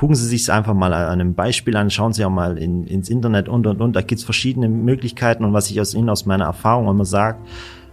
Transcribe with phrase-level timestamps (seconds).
[0.00, 3.10] gucken Sie sich einfach mal an einem Beispiel an, schauen Sie auch mal in, ins
[3.10, 3.94] Internet und und und.
[3.94, 7.36] Da gibt's verschiedene Möglichkeiten und was ich aus Ihnen aus meiner Erfahrung immer sage,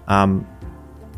[0.07, 0.45] ähm,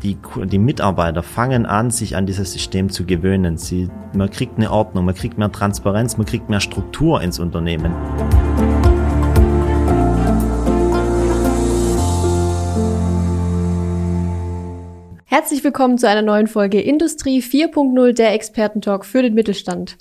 [0.02, 0.16] die,
[0.46, 3.56] die Mitarbeiter fangen an, sich an dieses System zu gewöhnen.
[3.56, 7.94] Sie, man kriegt eine Ordnung, man kriegt mehr Transparenz, man kriegt mehr Struktur ins Unternehmen.
[15.24, 19.96] Herzlich willkommen zu einer neuen Folge Industrie 4.0, der Expertentalk für den Mittelstand.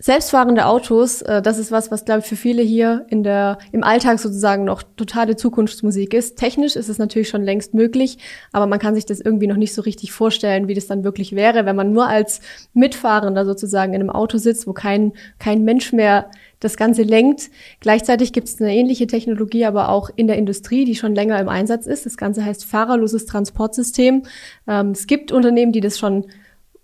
[0.00, 3.82] Selbstfahrende Autos, äh, das ist was, was glaube ich für viele hier in der im
[3.82, 6.38] Alltag sozusagen noch totale Zukunftsmusik ist.
[6.38, 8.18] Technisch ist es natürlich schon längst möglich,
[8.52, 11.34] aber man kann sich das irgendwie noch nicht so richtig vorstellen, wie das dann wirklich
[11.34, 12.40] wäre, wenn man nur als
[12.74, 17.50] Mitfahrender sozusagen in einem Auto sitzt, wo kein kein Mensch mehr das Ganze lenkt.
[17.80, 21.48] Gleichzeitig gibt es eine ähnliche Technologie, aber auch in der Industrie, die schon länger im
[21.48, 22.06] Einsatz ist.
[22.06, 24.22] Das Ganze heißt fahrerloses Transportsystem.
[24.68, 26.26] Ähm, es gibt Unternehmen, die das schon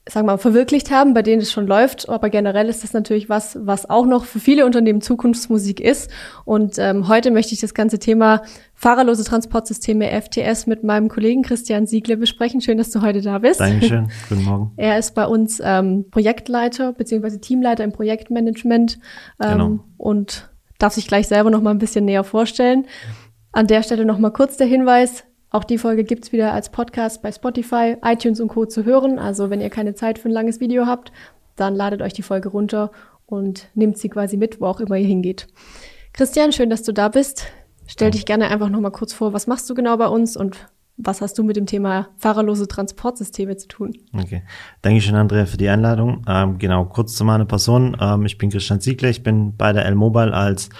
[0.07, 2.09] sagen wir mal, verwirklicht haben, bei denen es schon läuft.
[2.09, 6.11] Aber generell ist das natürlich was, was auch noch für viele Unternehmen Zukunftsmusik ist.
[6.45, 8.43] Und ähm, heute möchte ich das ganze Thema
[8.75, 12.61] fahrerlose Transportsysteme FTS mit meinem Kollegen Christian Siegle besprechen.
[12.61, 13.61] Schön, dass du heute da bist.
[13.61, 14.09] Dankeschön.
[14.29, 14.73] Guten Morgen.
[14.77, 18.99] Er ist bei uns ähm, Projektleiter beziehungsweise Teamleiter im Projektmanagement
[19.41, 19.79] ähm, genau.
[19.97, 22.87] und darf sich gleich selber noch mal ein bisschen näher vorstellen.
[23.53, 25.25] An der Stelle noch mal kurz der Hinweis,
[25.55, 28.67] auch die Folge gibt's wieder als Podcast bei Spotify, iTunes und Co.
[28.67, 29.21] zu hören.
[29.21, 31.13] Also wenn ihr keine Zeit für ein langes Video habt,
[31.55, 32.91] dann ladet euch die Folge runter
[33.27, 35.47] und nehmt sie quasi mit, wo auch immer ihr hingeht.
[36.13, 37.47] Christian, schön, dass du da bist.
[37.87, 40.67] Stell dich gerne einfach noch mal kurz vor, was machst du genau bei uns und
[40.97, 43.93] was hast du mit dem Thema fahrerlose Transportsysteme zu tun?
[44.13, 44.43] Okay.
[44.83, 46.25] Dankeschön, Andrea, für die Einladung.
[46.27, 47.97] Ähm, genau, kurz zu meiner Person.
[48.01, 49.09] Ähm, ich bin Christian Ziegler.
[49.09, 50.71] Ich bin bei der L-Mobile als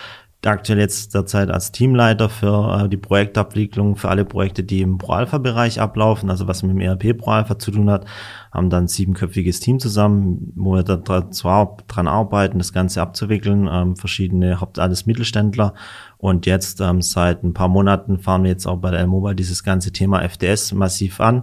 [0.47, 5.81] aktuell jetzt derzeit als Teamleiter für äh, die Projektabwicklung für alle Projekte, die im Pro-Alpha-Bereich
[5.81, 8.05] ablaufen, also was mit dem ERP Pro-Alpha zu tun hat,
[8.53, 13.97] haben dann ein siebenköpfiges Team zusammen, wo wir da dran arbeiten, das Ganze abzuwickeln, ähm,
[13.97, 15.75] verschiedene, Haupt alles Mittelständler
[16.19, 19.63] und jetzt ähm, seit ein paar Monaten fahren wir jetzt auch bei der L-Mobile dieses
[19.63, 21.43] ganze Thema FDS massiv an.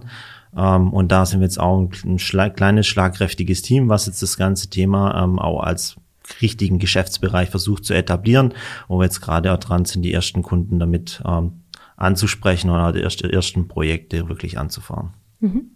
[0.56, 4.22] Ähm, und da sind wir jetzt auch ein, ein schlag, kleines, schlagkräftiges Team, was jetzt
[4.22, 5.96] das ganze Thema ähm, auch als
[6.40, 8.54] richtigen Geschäftsbereich versucht zu etablieren,
[8.88, 11.62] wo wir jetzt gerade auch dran sind, die ersten Kunden damit ähm,
[11.96, 15.10] anzusprechen oder die erste, ersten Projekte wirklich anzufahren.
[15.40, 15.70] Mhm.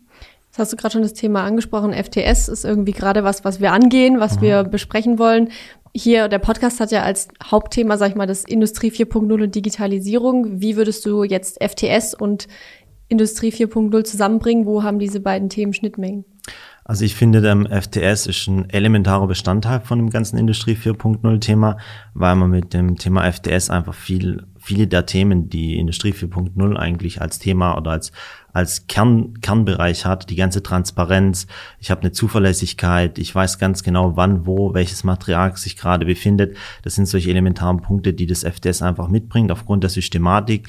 [0.46, 1.92] Jetzt hast du gerade schon das Thema angesprochen.
[1.92, 4.40] FTS ist irgendwie gerade was, was wir angehen, was mhm.
[4.40, 5.50] wir besprechen wollen.
[5.94, 10.60] Hier, der Podcast hat ja als Hauptthema, sag ich mal, das Industrie 4.0 und Digitalisierung.
[10.60, 12.48] Wie würdest du jetzt FTS und
[13.08, 14.66] Industrie 4.0 zusammenbringen?
[14.66, 16.24] Wo haben diese beiden Themen Schnittmengen?
[16.88, 21.78] Also ich finde, der FTS ist ein elementarer Bestandteil von dem ganzen Industrie 4.0 Thema,
[22.14, 27.20] weil man mit dem Thema FTS einfach viel, viele der Themen, die Industrie 4.0 eigentlich
[27.20, 28.12] als Thema oder als,
[28.52, 31.48] als Kern, Kernbereich hat, die ganze Transparenz,
[31.80, 36.56] ich habe eine Zuverlässigkeit, ich weiß ganz genau, wann, wo, welches Material sich gerade befindet.
[36.82, 40.68] Das sind solche elementaren Punkte, die das FTS einfach mitbringt aufgrund der Systematik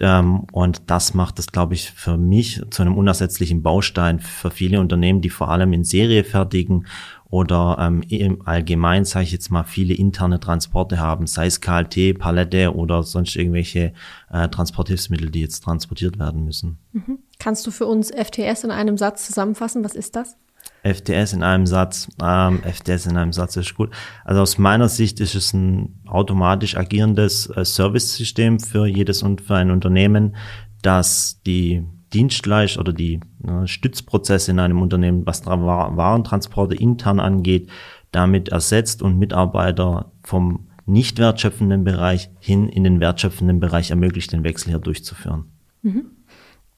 [0.00, 5.20] und das macht es, glaube ich, für mich zu einem unersetzlichen Baustein für viele Unternehmen,
[5.20, 6.86] die vor allem in Serie fertigen
[7.28, 12.18] oder ähm, im Allgemein, sage ich jetzt mal, viele interne Transporte haben, sei es KLT,
[12.18, 13.92] Palette oder sonst irgendwelche
[14.32, 16.78] äh, Transporthilfsmittel, die jetzt transportiert werden müssen.
[16.92, 17.18] Mhm.
[17.38, 19.84] Kannst du für uns FTS in einem Satz zusammenfassen?
[19.84, 20.36] Was ist das?
[20.82, 23.90] FTS in einem Satz, ähm, FTS in einem Satz ist gut.
[24.24, 29.56] Also aus meiner Sicht ist es ein automatisch agierendes äh, Service-System für jedes und für
[29.56, 30.36] ein Unternehmen,
[30.82, 37.68] das die Dienstleist oder die äh, Stützprozesse in einem Unternehmen, was Warentransporte intern angeht,
[38.10, 44.42] damit ersetzt und Mitarbeiter vom nicht wertschöpfenden Bereich hin in den wertschöpfenden Bereich ermöglicht, den
[44.44, 45.44] Wechsel hier durchzuführen.
[45.82, 46.06] Mhm.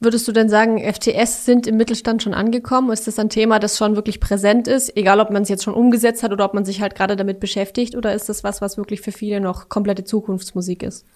[0.02, 2.90] Würdest du denn sagen, FTS sind im Mittelstand schon angekommen?
[2.90, 5.74] Ist das ein Thema, das schon wirklich präsent ist, egal ob man es jetzt schon
[5.74, 7.94] umgesetzt hat oder ob man sich halt gerade damit beschäftigt?
[7.94, 11.06] Oder ist das was, was wirklich für viele noch komplette Zukunftsmusik ist?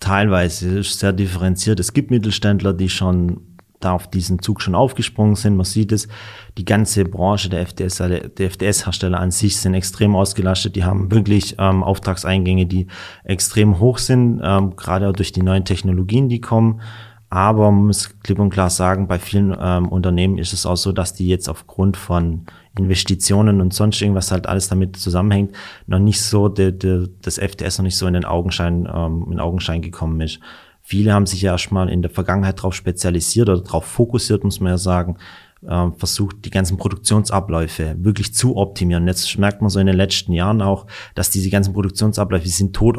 [0.00, 1.80] Teilweise ist sehr differenziert.
[1.80, 3.40] Es gibt Mittelständler, die schon
[3.80, 5.56] da auf diesen Zug schon aufgesprungen sind.
[5.56, 6.08] Man sieht es,
[6.58, 10.76] die ganze Branche der FDS, der FDS-Hersteller an sich sind extrem ausgelastet.
[10.76, 12.86] Die haben wirklich ähm, Auftragseingänge, die
[13.24, 16.82] extrem hoch sind, ähm, gerade durch die neuen Technologien, die kommen.
[17.36, 20.90] Aber man muss klipp und klar sagen, bei vielen ähm, Unternehmen ist es auch so,
[20.90, 22.46] dass die jetzt aufgrund von
[22.78, 25.54] Investitionen und sonst irgendwas halt alles damit zusammenhängt,
[25.86, 29.38] noch nicht so de, de, das FTS noch nicht so in den Augenschein, ähm, in
[29.38, 30.40] Augenschein gekommen ist.
[30.80, 34.72] Viele haben sich ja erstmal in der Vergangenheit darauf spezialisiert oder darauf fokussiert, muss man
[34.72, 35.18] ja sagen,
[35.68, 39.06] äh, versucht, die ganzen Produktionsabläufe wirklich zu optimieren.
[39.06, 42.96] Jetzt merkt man so in den letzten Jahren auch, dass diese ganzen Produktionsabläufe sind tot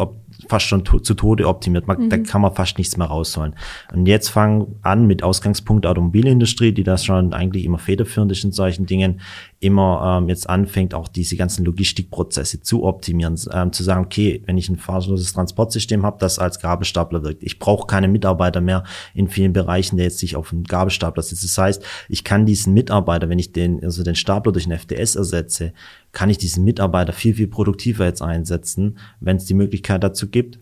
[0.48, 1.88] fast schon to zu Tode optimiert.
[1.88, 2.10] Man, mhm.
[2.10, 3.56] Da kann man fast nichts mehr rausholen.
[3.94, 8.52] Und jetzt fangen an mit Ausgangspunkt Automobilindustrie, die das schon eigentlich immer federführend ist in
[8.52, 9.22] solchen Dingen,
[9.60, 14.58] immer ähm, jetzt anfängt, auch diese ganzen Logistikprozesse zu optimieren, ähm, zu sagen, okay, wenn
[14.58, 18.84] ich ein fahrloses Transportsystem habe, das als Gabelstapler wirkt, ich brauche keine Mitarbeiter mehr
[19.14, 21.44] in vielen Bereichen, der jetzt sich auf einen Gabelstapler setzt.
[21.44, 25.16] Das heißt, ich kann diesen Mitarbeiter, wenn ich den, also den Stapler durch einen FDS
[25.16, 25.74] ersetze,
[26.18, 30.58] kann ich diesen Mitarbeiter viel, viel produktiver jetzt einsetzen, wenn es die Möglichkeit dazu gibt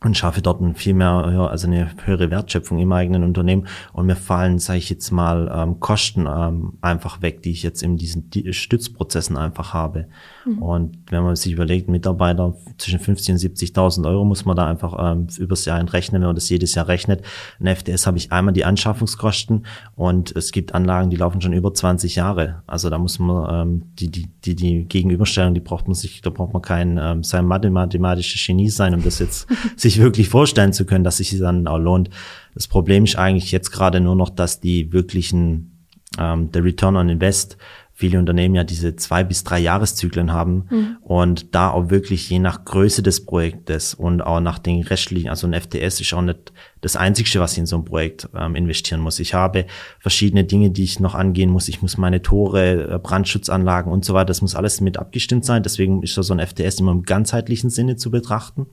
[0.00, 1.10] und schaffe dort ein viel mehr,
[1.50, 5.80] also eine höhere Wertschöpfung im eigenen Unternehmen und mir fallen, sage ich jetzt mal, ähm,
[5.80, 10.06] Kosten ähm, einfach weg, die ich jetzt in diesen Stützprozessen einfach habe.
[10.44, 10.62] Mhm.
[10.62, 14.94] Und wenn man sich überlegt, Mitarbeiter zwischen 50 und 70.000 Euro muss man da einfach
[15.00, 17.24] ähm, übers Jahr entrechnen, wenn man das jedes Jahr rechnet.
[17.58, 19.66] In FDS habe ich einmal die Anschaffungskosten
[19.96, 22.62] und es gibt Anlagen, die laufen schon über 20 Jahre.
[22.68, 26.30] Also da muss man ähm, die, die, die, die Gegenüberstellung, die braucht man sich, da
[26.30, 29.48] braucht man kein ähm, sein mathematisches Genie sein, um das jetzt
[29.88, 32.10] sich wirklich vorstellen zu können, dass sich dann auch lohnt.
[32.54, 35.86] Das Problem ist eigentlich jetzt gerade nur noch, dass die wirklichen,
[36.18, 37.56] ähm, der Return on Invest,
[37.94, 40.96] viele Unternehmen ja diese zwei bis drei Jahreszyklen haben mhm.
[41.02, 45.48] und da auch wirklich je nach Größe des Projektes und auch nach den restlichen, also
[45.48, 49.00] ein FTS ist auch nicht das Einzige, was ich in so ein Projekt ähm, investieren
[49.00, 49.18] muss.
[49.18, 49.66] Ich habe
[49.98, 51.66] verschiedene Dinge, die ich noch angehen muss.
[51.66, 55.64] Ich muss meine Tore, äh, Brandschutzanlagen und so weiter, das muss alles mit abgestimmt sein.
[55.64, 58.66] Deswegen ist so ein FTS immer im ganzheitlichen Sinne zu betrachten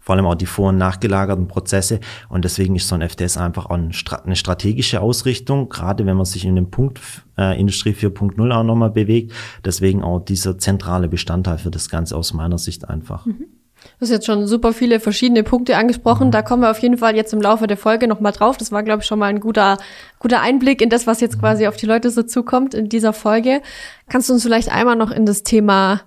[0.00, 2.00] vor allem auch die vor- und nachgelagerten Prozesse.
[2.28, 6.44] Und deswegen ist so ein FTS einfach auch eine strategische Ausrichtung, gerade wenn man sich
[6.44, 7.00] in dem Punkt
[7.38, 9.32] äh, Industrie 4.0 auch nochmal bewegt.
[9.64, 13.26] Deswegen auch dieser zentrale Bestandteil für das Ganze aus meiner Sicht einfach.
[13.26, 13.46] Mhm.
[13.98, 16.28] Du hast jetzt schon super viele verschiedene Punkte angesprochen.
[16.28, 16.30] Mhm.
[16.32, 18.56] Da kommen wir auf jeden Fall jetzt im Laufe der Folge nochmal drauf.
[18.56, 19.78] Das war, glaube ich, schon mal ein guter,
[20.18, 23.60] guter Einblick in das, was jetzt quasi auf die Leute so zukommt in dieser Folge.
[24.08, 26.02] Kannst du uns vielleicht einmal noch in das Thema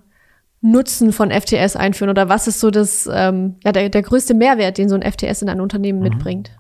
[0.66, 4.78] Nutzen von FTS einführen oder was ist so das, ähm, ja, der, der größte Mehrwert,
[4.78, 6.06] den so ein FTS in ein Unternehmen mhm.
[6.10, 6.52] mitbringt?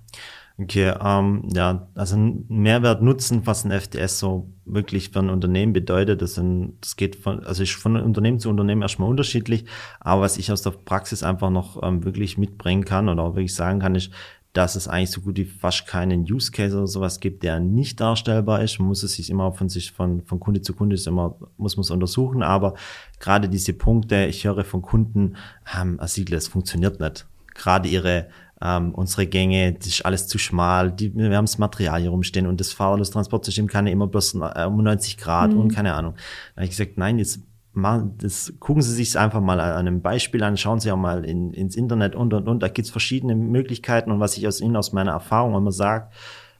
[0.57, 5.73] Okay, ähm, ja, also ein Mehrwert Nutzen, was ein FTS so wirklich für ein Unternehmen
[5.73, 9.65] bedeutet, das, sind, das geht von, also ist von Unternehmen zu Unternehmen erstmal unterschiedlich,
[9.99, 13.53] aber was ich aus der Praxis einfach noch ähm, wirklich mitbringen kann oder auch wirklich
[13.53, 14.11] sagen kann, ist,
[14.55, 17.99] dass es eigentlich so gut wie fast keinen Use Case oder sowas gibt, der nicht
[17.99, 18.79] darstellbar ist.
[18.79, 21.75] Man muss es sich immer von sich von, von Kunde zu Kunde ist immer, muss
[21.75, 22.41] man es untersuchen.
[22.41, 22.75] Aber
[23.19, 25.35] gerade diese Punkte, ich höre von Kunden,
[25.77, 27.27] ähm, Asiedler, es funktioniert nicht.
[27.53, 28.27] Gerade ihre,
[28.61, 32.47] ähm, unsere Gänge, das ist alles zu schmal, die, wir haben das Material hier rumstehen
[32.47, 35.59] und das Fahr- und das Transportsystem kann ja immer bloß äh, um 90 Grad mhm.
[35.59, 36.13] und keine Ahnung.
[36.55, 37.41] Da habe ich gesagt, nein, jetzt
[37.75, 41.25] machen, das gucken Sie sich einfach mal an einem Beispiel an, schauen Sie auch mal
[41.25, 42.63] in, ins Internet und und und.
[42.63, 46.09] Da gibt's verschiedene Möglichkeiten und was ich aus Ihnen aus meiner Erfahrung immer sage,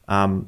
[0.08, 0.46] ähm,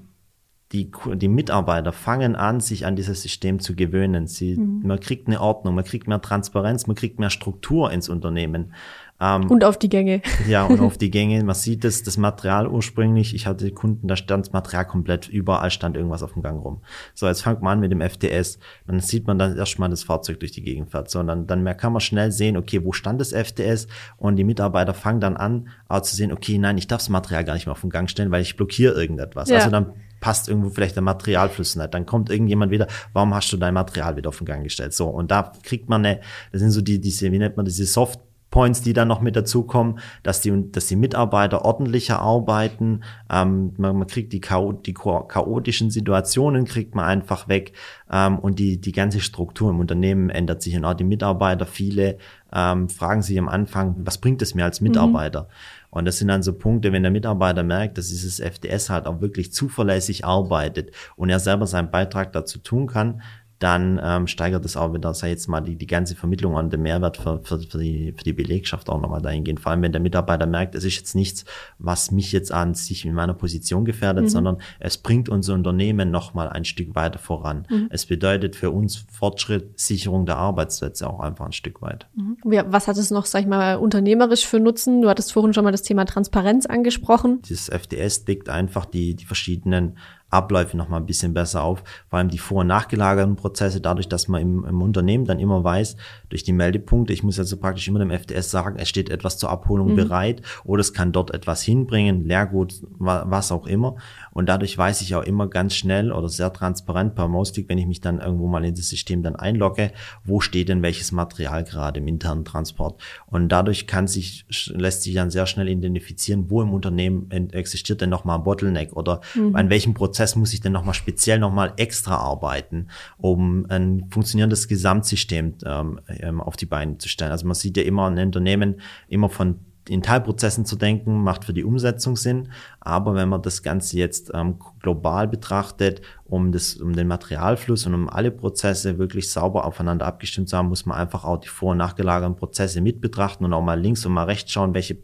[0.73, 4.27] die, die Mitarbeiter fangen an, sich an dieses System zu gewöhnen.
[4.27, 4.83] Sie, mhm.
[4.87, 8.75] Man kriegt eine Ordnung, man kriegt mehr Transparenz, man kriegt mehr Struktur ins Unternehmen.
[9.21, 10.23] Ähm, und auf die Gänge.
[10.49, 11.43] Ja, und auf die Gänge.
[11.45, 13.35] Man sieht das, das Material ursprünglich.
[13.35, 16.83] Ich hatte Kunden, da stand das Material komplett, überall stand irgendwas auf dem Gang rum.
[17.15, 18.59] So, jetzt fangt man an mit dem FTS.
[18.87, 21.11] Dann sieht man dann erstmal das Fahrzeug durch die Gegend fährt.
[21.11, 23.89] So, und dann, dann kann man schnell sehen, okay, wo stand das FTS?
[24.17, 27.45] Und die Mitarbeiter fangen dann an, auch zu sehen, okay, nein, ich darf das Material
[27.45, 29.49] gar nicht mehr auf den Gang stellen, weil ich blockiere irgendetwas.
[29.49, 29.57] Ja.
[29.57, 31.95] Also dann passt irgendwo vielleicht der Materialfluss nicht.
[31.95, 34.93] Dann kommt irgendjemand wieder, warum hast du dein Material wieder auf den Gang gestellt?
[34.93, 36.21] So, und da kriegt man eine,
[36.53, 39.37] das sind so die, diese, wie nennt man diese Soft Points, die dann noch mit
[39.37, 43.03] dazukommen, dass die, dass die Mitarbeiter ordentlicher arbeiten.
[43.31, 47.73] Ähm, man, man kriegt die, Chao die chaotischen Situationen kriegt man einfach weg
[48.11, 52.19] ähm, und die, die ganze Struktur im Unternehmen ändert sich und auch die Mitarbeiter, viele
[52.53, 55.43] ähm, fragen sich am Anfang, was bringt es mir als Mitarbeiter?
[55.43, 55.89] Mhm.
[55.91, 59.21] Und das sind dann so Punkte, wenn der Mitarbeiter merkt, dass dieses FDS halt auch
[59.21, 63.23] wirklich zuverlässig arbeitet und er selber seinen Beitrag dazu tun kann,
[63.59, 66.83] dann ähm, steigert es auch wieder, sei jetzt mal die, die ganze Vermittlung und den
[66.83, 69.59] Mehrwert für, für, für, die, für die Belegschaft auch nochmal dahingehend.
[69.59, 71.45] Vor allem, wenn der Mitarbeiter merkt, es ist jetzt nichts,
[71.79, 74.29] was mich jetzt an sich in meiner Position gefährdet, mhm.
[74.29, 77.67] sondern es bringt unser Unternehmen nochmal ein Stück weiter voran.
[77.69, 77.89] Mhm.
[77.91, 82.07] Es bedeutet für uns Fortschritt, Sicherung der Arbeitsplätze auch einfach ein Stück weit.
[82.15, 82.37] Mhm.
[82.69, 85.03] Was hat es noch, sag ich mal, unternehmerisch für Nutzen?
[85.03, 87.43] Du hattest vorhin schon mal das Thema Transparenz angesprochen.
[87.49, 89.97] Dieses FDS deckt einfach die, die verschiedenen
[90.31, 91.83] Abläufe noch mal ein bisschen besser auf.
[92.09, 95.65] Vor allem die vor- und nachgelagerten Prozesse, dadurch, dass man im, im, Unternehmen dann immer
[95.65, 95.97] weiß,
[96.29, 99.51] durch die Meldepunkte, ich muss also praktisch immer dem FDS sagen, es steht etwas zur
[99.51, 99.97] Abholung mhm.
[99.97, 103.97] bereit oder es kann dort etwas hinbringen, Leergut, was auch immer.
[104.39, 107.87] Und dadurch weiß ich auch immer ganz schnell oder sehr transparent per Maustick, wenn ich
[107.87, 109.93] mich dann irgendwo mal in das System dann einlogge,
[110.25, 113.01] wo steht denn welches Material gerade im internen Transport.
[113.27, 118.11] Und dadurch kann sich, lässt sich dann sehr schnell identifizieren, wo im Unternehmen existiert denn
[118.11, 119.57] nochmal ein Bottleneck oder mhm.
[119.57, 124.67] an welchem Prozess Prozess muss ich denn nochmal speziell nochmal extra arbeiten, um ein funktionierendes
[124.69, 127.31] Gesamtsystem ähm, ähm, auf die Beine zu stellen.
[127.31, 131.55] Also man sieht ja immer ein Unternehmen immer von in Teilprozessen zu denken, macht für
[131.55, 132.51] die Umsetzung Sinn.
[132.89, 137.93] Aber wenn man das Ganze jetzt ähm, global betrachtet, um, das, um den Materialfluss und
[137.93, 141.73] um alle Prozesse wirklich sauber aufeinander abgestimmt zu haben, muss man einfach auch die vor-
[141.73, 144.97] und nachgelagerten Prozesse mit betrachten und auch mal links und mal rechts schauen, welche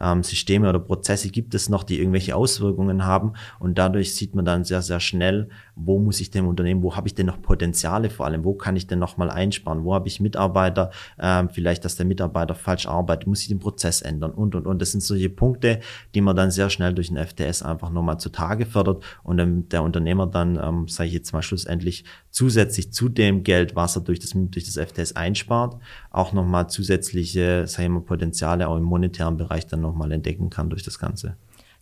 [0.00, 3.32] ähm, Systeme oder Prozesse gibt es noch, die irgendwelche Auswirkungen haben.
[3.58, 7.08] Und dadurch sieht man dann sehr, sehr schnell, wo muss ich dem Unternehmen, wo habe
[7.08, 10.08] ich denn noch Potenziale vor allem, wo kann ich denn noch mal einsparen, wo habe
[10.08, 14.54] ich Mitarbeiter, ähm, vielleicht, dass der Mitarbeiter falsch arbeitet, muss ich den Prozess ändern und,
[14.54, 14.80] und, und.
[14.80, 15.80] Das sind solche Punkte,
[16.14, 19.82] die man dann sehr schnell durch den FTS einfach nochmal zutage fördert und ähm, der
[19.82, 24.20] Unternehmer dann, ähm, sage ich jetzt mal schlussendlich, zusätzlich zu dem Geld, was er durch
[24.20, 25.80] das, durch das FTS einspart,
[26.10, 30.70] auch nochmal zusätzliche, sage ich mal, Potenziale auch im monetären Bereich dann nochmal entdecken kann
[30.70, 31.36] durch das Ganze.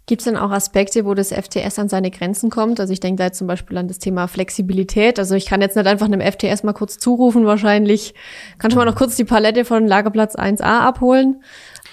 [0.07, 2.79] Gibt es denn auch Aspekte, wo das FTS an seine Grenzen kommt?
[2.79, 5.19] Also ich denke da jetzt zum Beispiel an das Thema Flexibilität.
[5.19, 8.15] Also ich kann jetzt nicht einfach einem FTS mal kurz zurufen wahrscheinlich.
[8.59, 11.43] Kannst du mal noch kurz die Palette von Lagerplatz 1a abholen?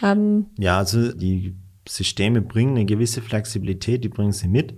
[0.04, 1.56] Ähm ja, also die
[1.94, 4.74] Systeme bringen eine gewisse Flexibilität, die bringen sie mit.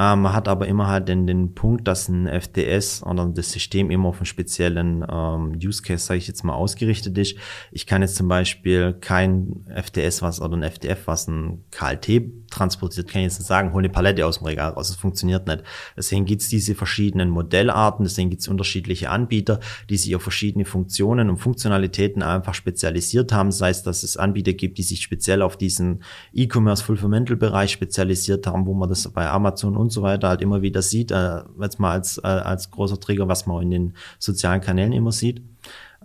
[0.00, 3.90] Ähm, man hat aber immer halt den, den Punkt, dass ein FDS oder das System
[3.90, 7.36] immer auf einen speziellen ähm, Use Case, sage ich jetzt mal, ausgerichtet ist.
[7.70, 13.08] Ich kann jetzt zum Beispiel kein FDS was oder ein FDF, was ein KLT transportiert,
[13.08, 14.88] kann ich jetzt nicht sagen, hol eine Palette aus dem Regal raus.
[14.88, 15.64] Das funktioniert nicht.
[15.98, 21.36] Deswegen gibt's diese verschiedenen Modellarten, deswegen gibt's unterschiedliche Anbieter, die sich auf verschiedene Funktionen und
[21.36, 23.50] Funktionalitäten einfach spezialisiert haben.
[23.50, 26.02] Das heißt, dass es Anbieter gibt, die sich speziell auf diesen
[26.32, 30.62] E-Commerce Fulfillmental Bereich spezialisiert haben, wo man das bei Amazon und so weiter halt immer
[30.62, 34.60] wieder sieht, äh, jetzt mal als, äh, als großer Trigger, was man in den sozialen
[34.60, 35.42] Kanälen immer sieht.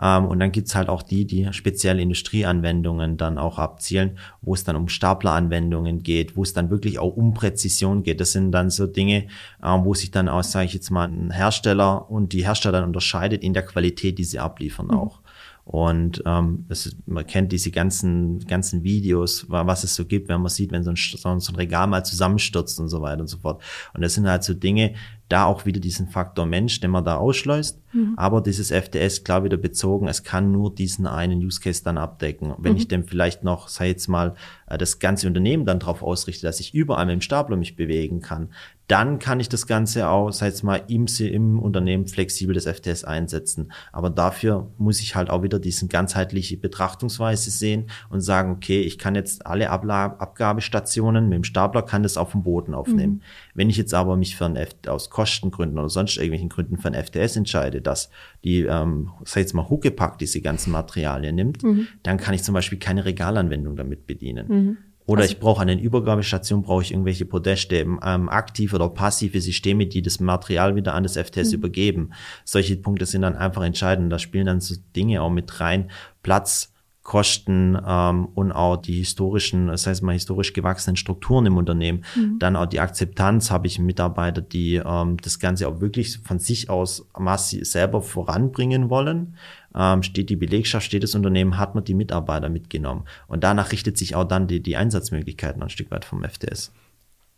[0.01, 4.63] Ähm, und dann gibt's halt auch die, die spezielle Industrieanwendungen dann auch abzielen, wo es
[4.63, 8.19] dann um Stapleranwendungen geht, wo es dann wirklich auch um Präzision geht.
[8.19, 9.27] Das sind dann so Dinge,
[9.63, 13.43] ähm, wo sich dann auch, sage ich jetzt mal, ein Hersteller und die Hersteller unterscheidet
[13.43, 14.95] in der Qualität, die sie abliefern mhm.
[14.95, 15.21] auch.
[15.65, 20.49] Und ähm, ist, man kennt diese ganzen, ganzen Videos, was es so gibt, wenn man
[20.49, 23.63] sieht, wenn so ein, so ein Regal mal zusammenstürzt und so weiter und so fort.
[23.95, 24.93] Und das sind halt so Dinge,
[25.27, 27.81] da auch wieder diesen Faktor Mensch, den man da ausschleust.
[27.93, 28.13] Mhm.
[28.15, 32.53] Aber dieses FDS klar wieder bezogen, es kann nur diesen einen Use Case dann abdecken.
[32.59, 32.77] Wenn mhm.
[32.77, 34.35] ich dem vielleicht noch, sei jetzt mal,
[34.67, 38.21] äh, das ganze Unternehmen dann darauf ausrichte, dass ich überall mit dem Stapler mich bewegen
[38.21, 38.49] kann,
[38.87, 43.03] dann kann ich das Ganze auch, sei es mal im, im Unternehmen flexibel das FTS
[43.03, 43.71] einsetzen.
[43.91, 48.99] Aber dafür muss ich halt auch wieder diesen ganzheitliche Betrachtungsweise sehen und sagen, okay, ich
[48.99, 53.13] kann jetzt alle Abla Abgabestationen mit dem Stapler kann das auf dem Boden aufnehmen.
[53.13, 53.21] Mhm.
[53.55, 56.89] Wenn ich jetzt aber mich für ein F aus Kostengründen oder sonst irgendwelchen Gründen für
[56.89, 58.09] ein FTS entscheide, dass
[58.43, 61.87] die, ähm, sei jetzt mal Huckepack diese ganzen Materialien nimmt, mhm.
[62.03, 64.47] dann kann ich zum Beispiel keine Regalanwendung damit bedienen.
[64.47, 64.77] Mhm.
[65.05, 69.39] Oder also, ich brauche an den Übergabestation, brauche ich irgendwelche Podeste, ähm, aktive oder passive
[69.39, 71.55] Systeme, die das Material wieder an das FTS mhm.
[71.55, 72.09] übergeben.
[72.43, 74.11] Solche Punkte sind dann einfach entscheidend.
[74.11, 75.91] Da spielen dann so Dinge auch mit rein.
[76.23, 76.73] Platz,
[77.05, 82.03] Kosten ähm, und auch die historischen, das heißt mal historisch gewachsenen Strukturen im Unternehmen.
[82.15, 82.39] Mhm.
[82.39, 86.67] Dann auch die Akzeptanz, habe ich Mitarbeiter, die ähm, das Ganze auch wirklich von sich
[86.67, 89.35] aus massiv selber voranbringen wollen.
[89.75, 93.03] Ähm, steht die Belegschaft, steht das Unternehmen, hat man die Mitarbeiter mitgenommen.
[93.27, 96.71] Und danach richtet sich auch dann die, die Einsatzmöglichkeiten ein Stück weit vom FTS.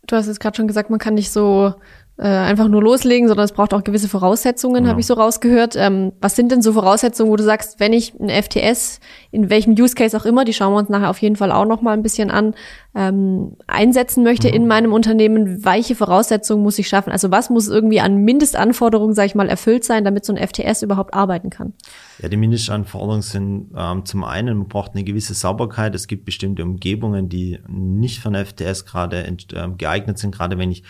[0.06, 1.74] Du hast jetzt gerade schon gesagt, man kann nicht so
[2.18, 4.90] äh, einfach nur loslegen, sondern es braucht auch gewisse Voraussetzungen, ja.
[4.90, 5.76] habe ich so rausgehört.
[5.76, 8.98] Ähm, was sind denn so Voraussetzungen, wo du sagst, wenn ich ein FTS,
[9.30, 11.64] in welchem Use Case auch immer, die schauen wir uns nachher auf jeden Fall auch
[11.64, 12.54] noch mal ein bisschen an,
[12.96, 14.54] ähm, einsetzen möchte mhm.
[14.54, 17.12] in meinem Unternehmen, welche Voraussetzungen muss ich schaffen?
[17.12, 20.82] Also was muss irgendwie an Mindestanforderungen, sage ich mal, erfüllt sein, damit so ein FTS
[20.82, 21.72] überhaupt arbeiten kann?
[22.20, 25.94] Ja, die Mindestanforderungen sind ähm, zum einen, man braucht eine gewisse Sauberkeit.
[25.94, 29.34] Es gibt bestimmte Umgebungen, die nicht von FTS gerade äh,
[29.76, 30.82] geeignet sind, gerade wenn ich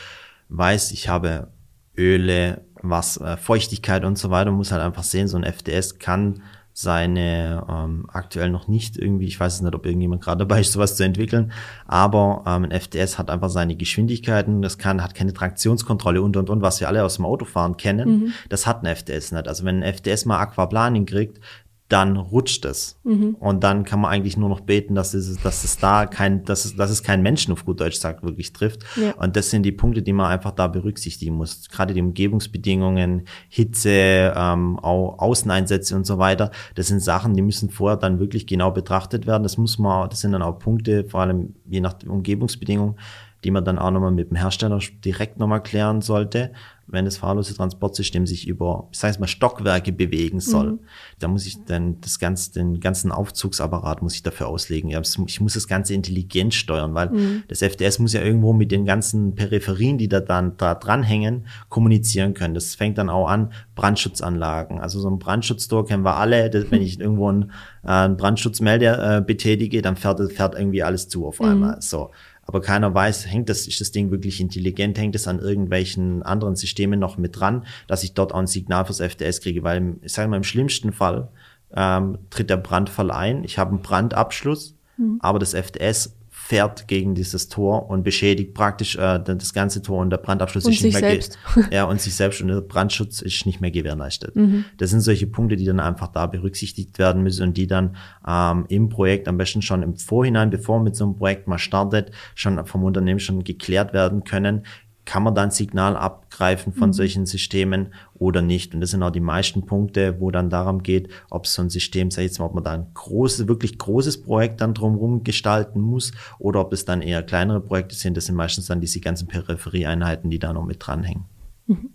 [0.48, 1.48] weiß, ich habe
[1.96, 6.42] Öle, was, äh, Feuchtigkeit und so weiter, muss halt einfach sehen, so ein FDS kann
[6.72, 10.72] seine ähm, aktuell noch nicht irgendwie, ich weiß es nicht, ob irgendjemand gerade dabei ist,
[10.72, 11.50] sowas zu entwickeln,
[11.88, 16.48] aber ähm, ein FDS hat einfach seine Geschwindigkeiten, das kann, hat keine Traktionskontrolle und und
[16.48, 18.32] und, was wir alle aus dem Autofahren kennen, mhm.
[18.48, 19.48] das hat ein FDS nicht.
[19.48, 21.40] Also wenn ein FDS mal Aquaplaning kriegt,
[21.88, 23.00] dann rutscht es.
[23.04, 23.36] Mhm.
[23.40, 26.66] Und dann kann man eigentlich nur noch beten, dass es, dass es da kein, dass
[26.66, 28.84] es, dass es kein Menschen auf gut Deutsch sagt, wirklich trifft.
[28.96, 29.14] Ja.
[29.14, 31.68] Und das sind die Punkte, die man einfach da berücksichtigen muss.
[31.70, 36.50] Gerade die Umgebungsbedingungen, Hitze, ähm, auch Außeneinsätze und so weiter.
[36.74, 39.42] Das sind Sachen, die müssen vorher dann wirklich genau betrachtet werden.
[39.42, 42.96] Das muss man, das sind dann auch Punkte, vor allem je nach Umgebungsbedingungen,
[43.44, 46.52] die man dann auch nochmal mit dem Hersteller direkt nochmal klären sollte
[46.90, 50.72] wenn das fahrlose Transportsystem sich über, ich sage mal, Stockwerke bewegen soll.
[50.72, 50.78] Mhm.
[51.18, 54.90] Da muss ich dann das ganze, den ganzen Aufzugsapparat muss ich dafür auslegen.
[55.26, 57.42] Ich muss das Ganze intelligent steuern, weil mhm.
[57.48, 62.32] das FDS muss ja irgendwo mit den ganzen Peripherien, die da dann da dranhängen, kommunizieren
[62.32, 62.54] können.
[62.54, 64.80] Das fängt dann auch an, Brandschutzanlagen.
[64.80, 66.48] Also so ein Brandschutztor kennen wir alle.
[66.48, 67.52] Das, wenn ich irgendwo einen,
[67.84, 71.46] äh, Brandschutzmelder äh, betätige, dann fährt, fährt irgendwie alles zu auf mhm.
[71.46, 71.76] einmal.
[71.76, 71.80] Mhm.
[71.82, 72.10] So
[72.48, 76.56] aber keiner weiß, hängt das, ist das Ding wirklich intelligent, hängt es an irgendwelchen anderen
[76.56, 80.14] Systemen noch mit dran, dass ich dort auch ein Signal fürs FDS kriege, weil ich
[80.14, 81.28] sage mal, im schlimmsten Fall
[81.76, 85.18] ähm, tritt der Brandfall ein, ich habe einen Brandabschluss, mhm.
[85.20, 86.16] aber das FDS
[86.48, 90.72] fährt gegen dieses Tor und beschädigt praktisch äh, das ganze Tor und der Brandabschluss und
[90.72, 91.38] ist nicht mehr selbst.
[91.70, 94.34] ja und sich selbst und der Brandschutz ist nicht mehr gewährleistet.
[94.34, 94.64] Mhm.
[94.78, 98.64] Das sind solche Punkte, die dann einfach da berücksichtigt werden müssen und die dann ähm,
[98.70, 102.12] im Projekt am besten schon im Vorhinein, bevor man mit so einem Projekt mal startet,
[102.34, 104.62] schon vom Unternehmen schon geklärt werden können
[105.08, 106.92] kann man dann Signal abgreifen von mhm.
[106.92, 108.74] solchen Systemen oder nicht?
[108.74, 112.10] Und das sind auch die meisten Punkte, wo dann darum geht, ob so ein System,
[112.10, 115.80] sag ich jetzt mal, ob man da ein großes, wirklich großes Projekt dann drumherum gestalten
[115.80, 118.18] muss oder ob es dann eher kleinere Projekte sind.
[118.18, 121.24] Das sind meistens dann diese ganzen Peripherieeinheiten, die da noch mit dranhängen.
[121.66, 121.88] Mhm.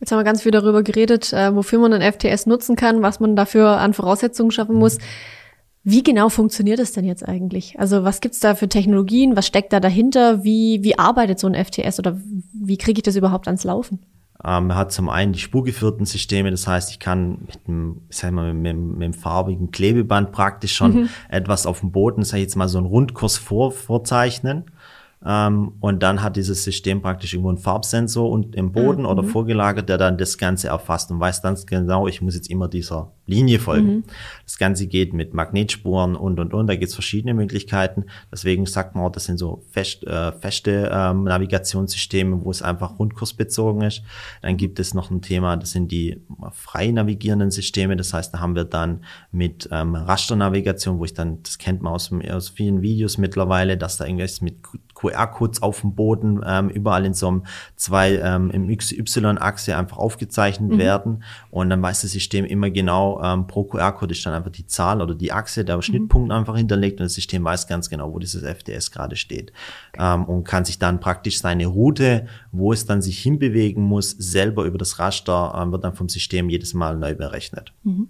[0.00, 3.20] Jetzt haben wir ganz viel darüber geredet, äh, wofür man ein FTS nutzen kann, was
[3.20, 4.98] man dafür an Voraussetzungen schaffen muss.
[4.98, 5.02] Mhm.
[5.90, 7.80] Wie genau funktioniert das denn jetzt eigentlich?
[7.80, 9.36] Also was gibt's da für Technologien?
[9.36, 10.44] Was steckt da dahinter?
[10.44, 12.20] Wie, wie arbeitet so ein FTS oder
[12.52, 14.00] wie kriege ich das überhaupt ans Laufen?
[14.44, 18.18] Ähm, man hat zum einen die spurgeführten Systeme, das heißt, ich kann mit dem, ich
[18.18, 21.08] sag mal, mit, mit, mit dem farbigen Klebeband praktisch schon mhm.
[21.30, 24.64] etwas auf dem Boden, sag ich jetzt mal, so einen Rundkurs vor, vorzeichnen.
[25.24, 29.08] Ähm, und dann hat dieses System praktisch irgendwo einen Farbsensor und im Boden mhm.
[29.08, 32.68] oder vorgelagert, der dann das Ganze erfasst und weiß ganz genau, ich muss jetzt immer
[32.68, 33.86] dieser Linie folgen.
[33.88, 34.04] Mhm.
[34.44, 36.66] Das Ganze geht mit Magnetspuren und und und.
[36.66, 38.04] Da gibt es verschiedene Möglichkeiten.
[38.32, 42.98] Deswegen sagt man auch, das sind so fest, äh, feste ähm, Navigationssysteme, wo es einfach
[42.98, 44.02] rundkursbezogen ist.
[44.40, 46.22] Dann gibt es noch ein Thema, das sind die
[46.52, 47.96] frei navigierenden Systeme.
[47.96, 51.92] Das heißt, da haben wir dann mit ähm, Rasternavigation, wo ich dann, das kennt man
[51.92, 54.56] aus, aus vielen Videos mittlerweile, dass da irgendwas mit
[54.98, 57.44] QR-Codes auf dem Boden ähm, überall in so einem
[57.76, 60.78] zwei ähm, im XY-Achse einfach aufgezeichnet mhm.
[60.78, 61.24] werden.
[61.50, 65.00] Und dann weiß das System immer genau, ähm, pro QR-Code ist dann einfach die Zahl
[65.00, 65.82] oder die Achse, der mhm.
[65.82, 69.52] Schnittpunkt einfach hinterlegt und das System weiß ganz genau, wo dieses FDS gerade steht.
[69.94, 70.14] Okay.
[70.14, 74.64] Ähm, und kann sich dann praktisch seine Route, wo es dann sich hinbewegen muss, selber
[74.64, 77.72] über das Raster, ähm, wird dann vom System jedes Mal neu berechnet.
[77.84, 78.08] Mhm.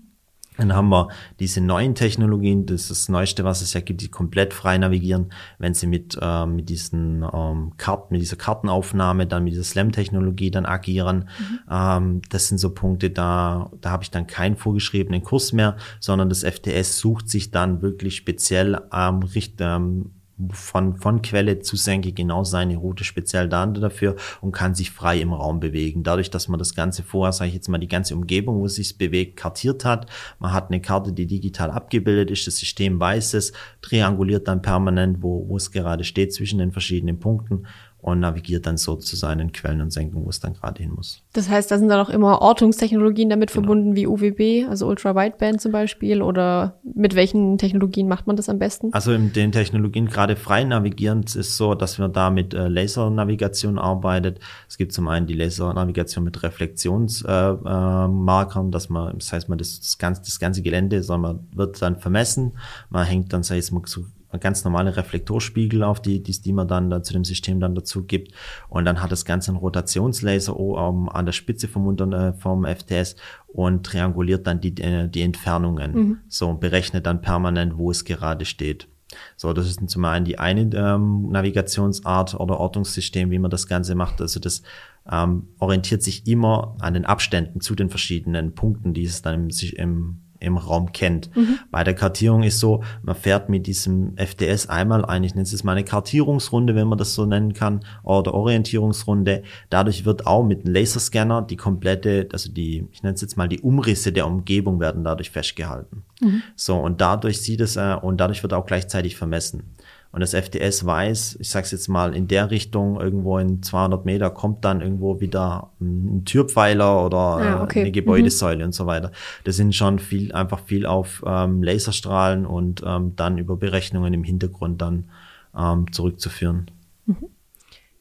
[0.59, 4.09] Dann haben wir diese neuen Technologien, das ist das Neueste, was es ja gibt, die
[4.09, 9.45] komplett frei navigieren, wenn sie mit, äh, mit diesen ähm, Karten, mit dieser Kartenaufnahme, dann
[9.45, 11.29] mit dieser Slam-Technologie dann agieren.
[11.39, 11.59] Mhm.
[11.71, 16.29] Ähm, das sind so Punkte, da, da habe ich dann keinen vorgeschriebenen Kurs mehr, sondern
[16.29, 20.11] das FTS sucht sich dann wirklich speziell ähm, richt, ähm,
[20.53, 25.21] von, von Quelle zu Senke genau seine Route speziell da dafür und kann sich frei
[25.21, 26.03] im Raum bewegen.
[26.03, 28.77] Dadurch, dass man das Ganze vorher, sage ich jetzt mal, die ganze Umgebung, wo es
[28.77, 30.07] sich bewegt, kartiert hat.
[30.39, 32.47] Man hat eine Karte, die digital abgebildet ist.
[32.47, 37.19] Das System weiß es, trianguliert dann permanent, wo, wo es gerade steht zwischen den verschiedenen
[37.19, 37.65] Punkten
[38.01, 41.25] und navigiert dann so zu seinen Quellen und Senken, wo es dann gerade hin muss.
[41.33, 43.63] Das heißt, da sind dann auch immer Ortungstechnologien damit genau.
[43.63, 48.49] verbunden, wie UWB, also Ultra Wideband zum Beispiel, oder mit welchen Technologien macht man das
[48.49, 48.93] am besten?
[48.93, 53.79] Also in den Technologien gerade frei navigierend ist so, dass wir da mit äh, Lasernavigation
[53.79, 54.39] arbeitet.
[54.69, 59.59] Es gibt zum einen die Lasernavigation mit Reflexionsmarkern, äh, äh, dass man, das heißt, man
[59.59, 62.53] das, das ganze, das ganze Gelände, soll man, wird dann vermessen.
[62.91, 64.05] Man hängt dann, sag ich mal, so
[64.37, 68.05] ganz normale Reflektorspiegel auf, die, die, die man dann da zu dem System dann dazu
[68.05, 68.33] gibt.
[68.69, 73.17] Und dann hat das Ganze einen Rotationslaser um, an der Spitze vom, Unter, vom FTS
[73.47, 75.93] und trianguliert dann die, äh, die Entfernungen.
[75.93, 76.19] Mhm.
[76.29, 78.89] So, und berechnet dann permanent, wo es gerade steht.
[79.37, 83.95] So, das ist zum einen die eine ähm, Navigationsart oder Ortungssystem, wie man das Ganze
[83.95, 84.21] macht.
[84.21, 84.63] Also das
[85.11, 89.51] ähm, orientiert sich immer an den Abständen zu den verschiedenen Punkten, die es dann im,
[89.77, 91.35] im im Raum kennt.
[91.37, 91.59] Mhm.
[91.71, 95.65] Bei der Kartierung ist so, man fährt mit diesem FDS einmal ein, ich nenne es
[95.65, 99.43] mal eine Kartierungsrunde, wenn man das so nennen kann, oder Orientierungsrunde.
[99.71, 103.49] Dadurch wird auch mit einem Laserscanner die komplette, also die, ich nenne es jetzt mal
[103.49, 106.05] die Umrisse der Umgebung werden dadurch festgehalten.
[106.21, 106.43] Mhm.
[106.57, 109.75] So, und dadurch sieht es, äh, und dadurch wird auch gleichzeitig vermessen.
[110.11, 114.31] Und das FDS weiß, ich sag's jetzt mal, in der Richtung, irgendwo in 200 Meter,
[114.31, 117.81] kommt dann irgendwo wieder ein Türpfeiler oder ja, okay.
[117.81, 118.65] eine Gebäudesäule mhm.
[118.65, 119.13] und so weiter.
[119.45, 124.25] Das sind schon viel, einfach viel auf ähm, Laserstrahlen und ähm, dann über Berechnungen im
[124.25, 125.11] Hintergrund dann
[125.57, 126.71] ähm, zurückzuführen.
[127.05, 127.29] Mhm.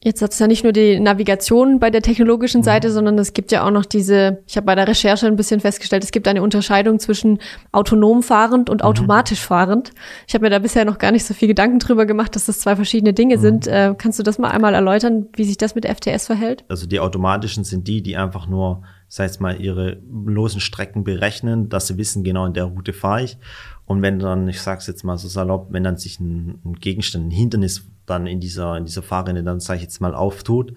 [0.00, 2.92] Jetzt hat es ja nicht nur die Navigation bei der technologischen Seite, mhm.
[2.92, 6.04] sondern es gibt ja auch noch diese, ich habe bei der Recherche ein bisschen festgestellt,
[6.04, 7.40] es gibt eine Unterscheidung zwischen
[7.72, 8.86] autonom fahrend und mhm.
[8.86, 9.90] automatisch fahrend.
[10.28, 12.60] Ich habe mir da bisher noch gar nicht so viel Gedanken drüber gemacht, dass das
[12.60, 13.40] zwei verschiedene Dinge mhm.
[13.40, 13.66] sind.
[13.66, 16.64] Äh, kannst du das mal einmal erläutern, wie sich das mit FTS verhält?
[16.68, 21.70] Also die automatischen sind die, die einfach nur, sei es mal, ihre losen Strecken berechnen,
[21.70, 23.36] dass sie wissen, genau in der Route fahre ich.
[23.84, 27.26] Und wenn dann, ich sag's jetzt mal so salopp, wenn dann sich ein, ein Gegenstand,
[27.26, 30.72] ein Hindernis dann in dieser, in dieser Fahrrinne dann, sage ich jetzt mal, auftut,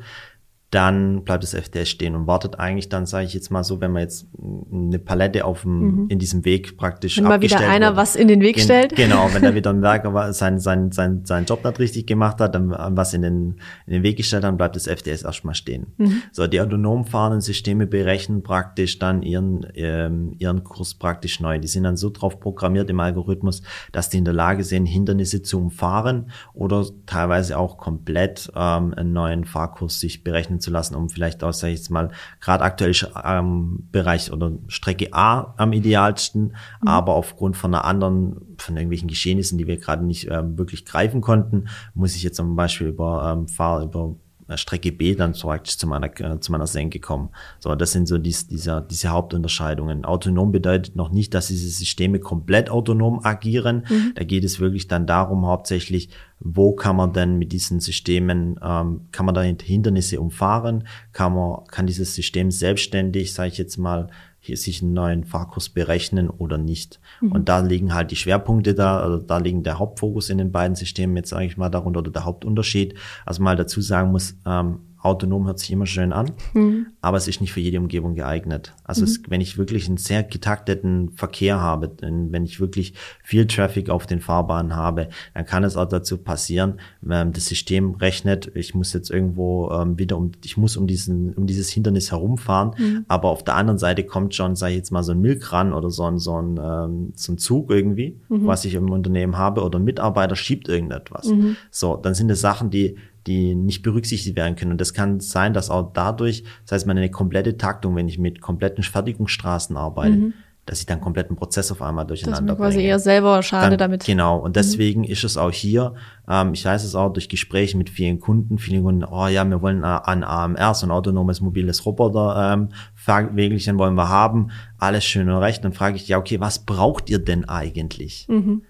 [0.71, 3.91] dann bleibt das FTS stehen und wartet eigentlich dann, sage ich jetzt mal so, wenn
[3.91, 4.27] man jetzt
[4.71, 6.05] eine Palette auf dem, mhm.
[6.07, 8.95] in diesem Weg praktisch wenn mal wieder einer wird, was in den Weg gen stellt.
[8.95, 12.55] Genau, wenn da wieder ein Werker sein, sein, sein, sein Job nicht richtig gemacht hat,
[12.55, 15.87] dann was in den, in den Weg gestellt hat, dann bleibt das FTS erstmal stehen.
[15.97, 16.23] Mhm.
[16.31, 21.59] So, die autonom fahrenden Systeme berechnen praktisch dann ihren, ähm, ihren Kurs praktisch neu.
[21.59, 25.41] Die sind dann so drauf programmiert im Algorithmus, dass die in der Lage sind, Hindernisse
[25.41, 31.09] zu umfahren oder teilweise auch komplett ähm, einen neuen Fahrkurs sich berechnen zu lassen, um
[31.09, 32.93] vielleicht auch, sag ich jetzt mal, gerade aktuell
[33.23, 36.87] ähm, Bereich oder Strecke A am idealsten, mhm.
[36.87, 41.21] aber aufgrund von einer anderen, von irgendwelchen Geschehnissen, die wir gerade nicht ähm, wirklich greifen
[41.21, 44.15] konnten, muss ich jetzt zum Beispiel über ähm, Fahr über
[44.57, 47.29] Strecke B dann praktisch zu meiner, äh, zu meiner Senke kommen.
[47.59, 50.05] So, das sind so dies, dieser, diese Hauptunterscheidungen.
[50.05, 53.85] Autonom bedeutet noch nicht, dass diese Systeme komplett autonom agieren.
[53.89, 54.13] Mhm.
[54.15, 56.09] Da geht es wirklich dann darum, hauptsächlich,
[56.39, 60.87] wo kann man denn mit diesen Systemen, ähm, kann man da Hindernisse umfahren?
[61.13, 64.09] Kann man, kann dieses System selbstständig, sage ich jetzt mal,
[64.43, 66.99] hier sich einen neuen Fahrkurs berechnen oder nicht.
[67.21, 67.31] Mhm.
[67.31, 70.75] Und da liegen halt die Schwerpunkte da, also da liegen der Hauptfokus in den beiden
[70.75, 72.95] Systemen jetzt sage ich mal darunter oder der Hauptunterschied.
[73.23, 76.87] Also mal dazu sagen muss, ähm, autonom hört sich immer schön an, mhm.
[77.01, 78.73] aber es ist nicht für jede Umgebung geeignet.
[78.83, 79.07] Also mhm.
[79.07, 84.05] es, wenn ich wirklich einen sehr getakteten Verkehr habe, wenn ich wirklich viel Traffic auf
[84.05, 88.93] den Fahrbahnen habe, dann kann es auch dazu passieren, wenn das System rechnet, ich muss
[88.93, 93.05] jetzt irgendwo ähm, wieder um, ich muss um diesen, um dieses Hindernis herumfahren, mhm.
[93.07, 95.89] aber auf der anderen Seite kommt schon, sage ich jetzt mal, so ein Milkran oder
[95.89, 98.45] so ein, so ein, ähm, so ein Zug irgendwie, mhm.
[98.45, 101.27] was ich im Unternehmen habe, oder ein Mitarbeiter schiebt irgendetwas.
[101.27, 101.55] Mhm.
[101.71, 104.71] So, dann sind es Sachen, die die nicht berücksichtigt werden können.
[104.71, 108.41] Und das kann sein, dass auch dadurch, das heißt, meine komplette Taktung, wenn ich mit
[108.41, 110.33] kompletten Fertigungsstraßen arbeite, mhm.
[110.65, 112.89] dass ich dann kompletten Prozess auf einmal durcheinander das quasi bringe.
[112.89, 114.05] eher selber schade dann, damit.
[114.05, 114.37] Genau.
[114.37, 114.53] Und mhm.
[114.53, 115.07] deswegen mhm.
[115.07, 115.93] ist es auch hier,
[116.27, 119.61] ähm, ich weiß es auch durch Gespräche mit vielen Kunden, viele Kunden, oh ja, wir
[119.61, 125.29] wollen an AMR, so ein autonomes mobiles Roboter, ähm, Fahrweglichen wollen wir haben, alles schön
[125.29, 125.63] und recht.
[125.63, 128.25] Dann frage ich, ja, okay, was braucht ihr denn eigentlich?
[128.27, 128.63] Mhm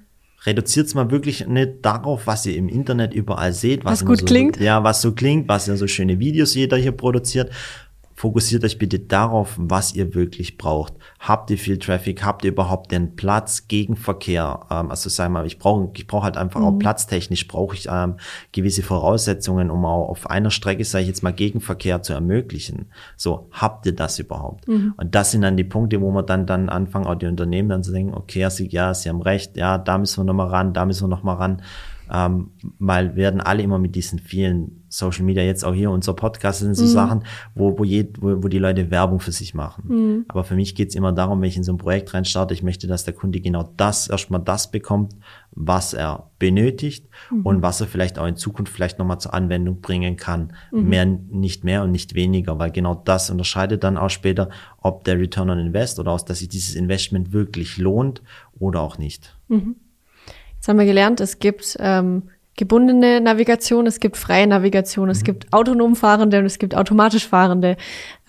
[0.46, 4.20] reduziert es mal wirklich nicht darauf, was ihr im Internet überall seht, was, was gut
[4.20, 4.60] so, klingt.
[4.60, 7.52] Ja, was so klingt, was ja so schöne Videos jeder hier produziert,
[8.22, 10.94] fokussiert euch bitte darauf, was ihr wirklich braucht.
[11.20, 12.24] Habt ihr viel Traffic?
[12.24, 14.60] Habt ihr überhaupt den Platz gegen Verkehr?
[14.70, 16.66] Ähm, also sagen wir, ich brauche ich brauche halt einfach mhm.
[16.68, 18.18] auch platztechnisch brauche ich ähm,
[18.52, 22.92] gewisse Voraussetzungen, um auch auf einer Strecke, sage ich jetzt mal, Gegenverkehr zu ermöglichen.
[23.18, 24.68] So, habt ihr das überhaupt?
[24.68, 24.94] Mhm.
[24.98, 27.82] Und das sind dann die Punkte, wo man dann dann anfangen, auch die Unternehmen dann
[27.82, 30.86] zu denken, okay, sie, ja, sie haben recht, ja, da müssen wir nochmal ran, da
[30.86, 31.64] müssen wir nochmal ran
[32.12, 36.60] ähm, weil werden alle immer mit diesen vielen Social Media, jetzt auch hier unser Podcast
[36.60, 36.89] sind so mhm.
[36.89, 37.24] Sachen,
[37.56, 39.84] wo, wo, je, wo, wo die Leute Werbung für sich machen.
[39.88, 40.26] Mhm.
[40.28, 42.88] Aber für mich geht's immer darum, wenn ich in so ein Projekt reinstarte, ich möchte,
[42.88, 45.13] dass der Kunde genau das, erstmal das bekommt,
[45.52, 47.45] was er benötigt mhm.
[47.45, 50.52] und was er vielleicht auch in Zukunft vielleicht nochmal zur Anwendung bringen kann.
[50.74, 50.89] Mhm.
[50.89, 54.50] Mehr, nicht mehr und nicht weniger, weil genau das unterscheidet dann auch später,
[54.82, 58.21] ob der Return on Invest oder aus, dass sich dieses Investment wirklich lohnt
[58.60, 59.38] oder auch nicht.
[59.47, 59.78] Mhm.
[60.62, 62.21] Jetzt haben wir gelernt, es gibt ähm,
[62.56, 65.24] gebundene Navigation, es gibt freie Navigation, es mhm.
[65.24, 67.78] gibt autonom Fahrende und es gibt automatisch Fahrende.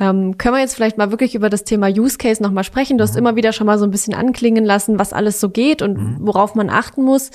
[0.01, 2.97] Ähm, können wir jetzt vielleicht mal wirklich über das Thema Use Case nochmal sprechen?
[2.97, 3.19] Du hast mhm.
[3.19, 6.17] immer wieder schon mal so ein bisschen anklingen lassen, was alles so geht und mhm.
[6.21, 7.33] worauf man achten muss.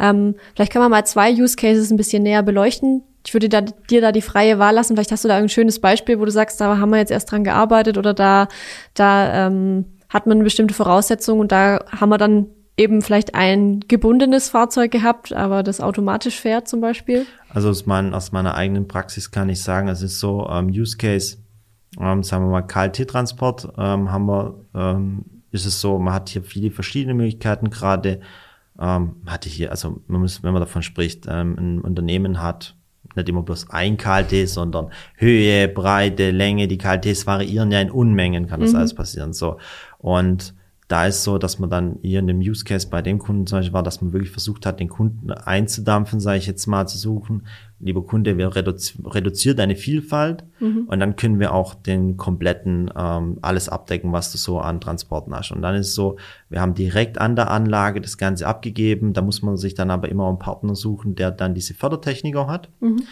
[0.00, 3.04] Ähm, vielleicht kann man mal zwei Use Cases ein bisschen näher beleuchten.
[3.24, 4.96] Ich würde da, dir da die freie Wahl lassen.
[4.96, 7.30] Vielleicht hast du da ein schönes Beispiel, wo du sagst, da haben wir jetzt erst
[7.30, 8.48] dran gearbeitet oder da,
[8.94, 12.46] da ähm, hat man eine bestimmte Voraussetzung und da haben wir dann
[12.80, 17.26] eben vielleicht ein gebundenes Fahrzeug gehabt, aber das automatisch fährt zum Beispiel?
[17.50, 20.96] Also aus, mein, aus meiner eigenen Praxis kann ich sagen, es ist so, ähm, Use
[20.96, 21.36] Case,
[22.00, 26.42] ähm, sagen wir mal KLT-Transport, ähm, haben wir, ähm, ist es so, man hat hier
[26.42, 28.20] viele verschiedene Möglichkeiten, gerade
[28.78, 32.76] ähm, hatte hier, also man muss, wenn man davon spricht, ähm, ein Unternehmen hat
[33.14, 38.46] nicht immer bloß ein KLT, sondern Höhe, Breite, Länge, die KLTs variieren ja in Unmengen,
[38.46, 38.78] kann das mhm.
[38.78, 39.58] alles passieren, so.
[39.98, 40.54] Und
[40.90, 43.58] da ist so, dass man dann hier in dem Use Case bei dem Kunden zum
[43.58, 46.98] Beispiel war, dass man wirklich versucht hat, den Kunden einzudampfen, sage ich jetzt mal, zu
[46.98, 47.46] suchen.
[47.78, 50.86] Lieber Kunde, wir reduzi reduziert deine Vielfalt mhm.
[50.88, 55.32] und dann können wir auch den kompletten ähm, alles abdecken, was du so an Transporten
[55.32, 55.52] hast.
[55.52, 56.16] Und dann ist es so,
[56.48, 59.12] wir haben direkt an der Anlage das Ganze abgegeben.
[59.12, 62.48] Da muss man sich dann aber immer einen Partner suchen, der dann diese Fördertechnik auch
[62.48, 62.68] hat.
[62.80, 63.04] Mhm.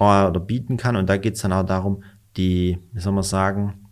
[0.00, 0.96] oder bieten kann.
[0.96, 2.02] Und da geht es dann auch darum,
[2.36, 3.86] die, wie soll man sagen,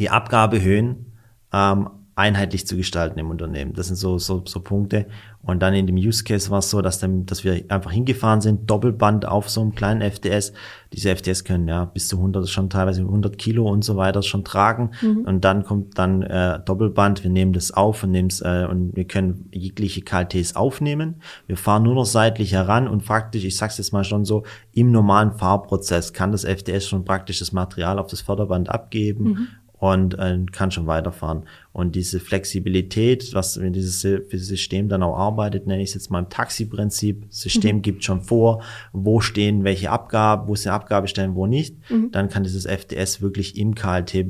[0.00, 1.12] die Abgabehöhen
[1.52, 3.72] ähm, einheitlich zu gestalten im Unternehmen.
[3.74, 5.06] Das sind so, so, so Punkte.
[5.42, 8.40] Und dann in dem Use Case war es so, dass, dann, dass wir einfach hingefahren
[8.40, 10.52] sind, Doppelband auf so einem kleinen FTS.
[10.92, 14.44] Diese FTS können ja bis zu 100, schon teilweise 100 Kilo und so weiter schon
[14.44, 14.92] tragen.
[15.02, 15.24] Mhm.
[15.26, 18.96] Und dann kommt dann äh, Doppelband, wir nehmen das auf und nehmen es äh, und
[18.96, 21.16] wir können jegliche KLTs aufnehmen.
[21.46, 24.92] Wir fahren nur noch seitlich heran und faktisch, ich sag's jetzt mal schon so, im
[24.92, 29.48] normalen Fahrprozess kann das FTS schon praktisch das Material auf das Förderband abgeben mhm
[29.92, 31.42] und äh, kann schon weiterfahren.
[31.72, 36.30] Und diese Flexibilität, was dieses System dann auch arbeitet, nenne ich es jetzt mal im
[36.30, 37.26] Taxi-Prinzip.
[37.28, 37.82] System mhm.
[37.82, 38.62] gibt schon vor,
[38.94, 41.76] wo stehen welche Abgaben, wo sind Abgabestellen, wo nicht.
[41.90, 42.10] Mhm.
[42.12, 44.26] Dann kann dieses FDS wirklich im KLT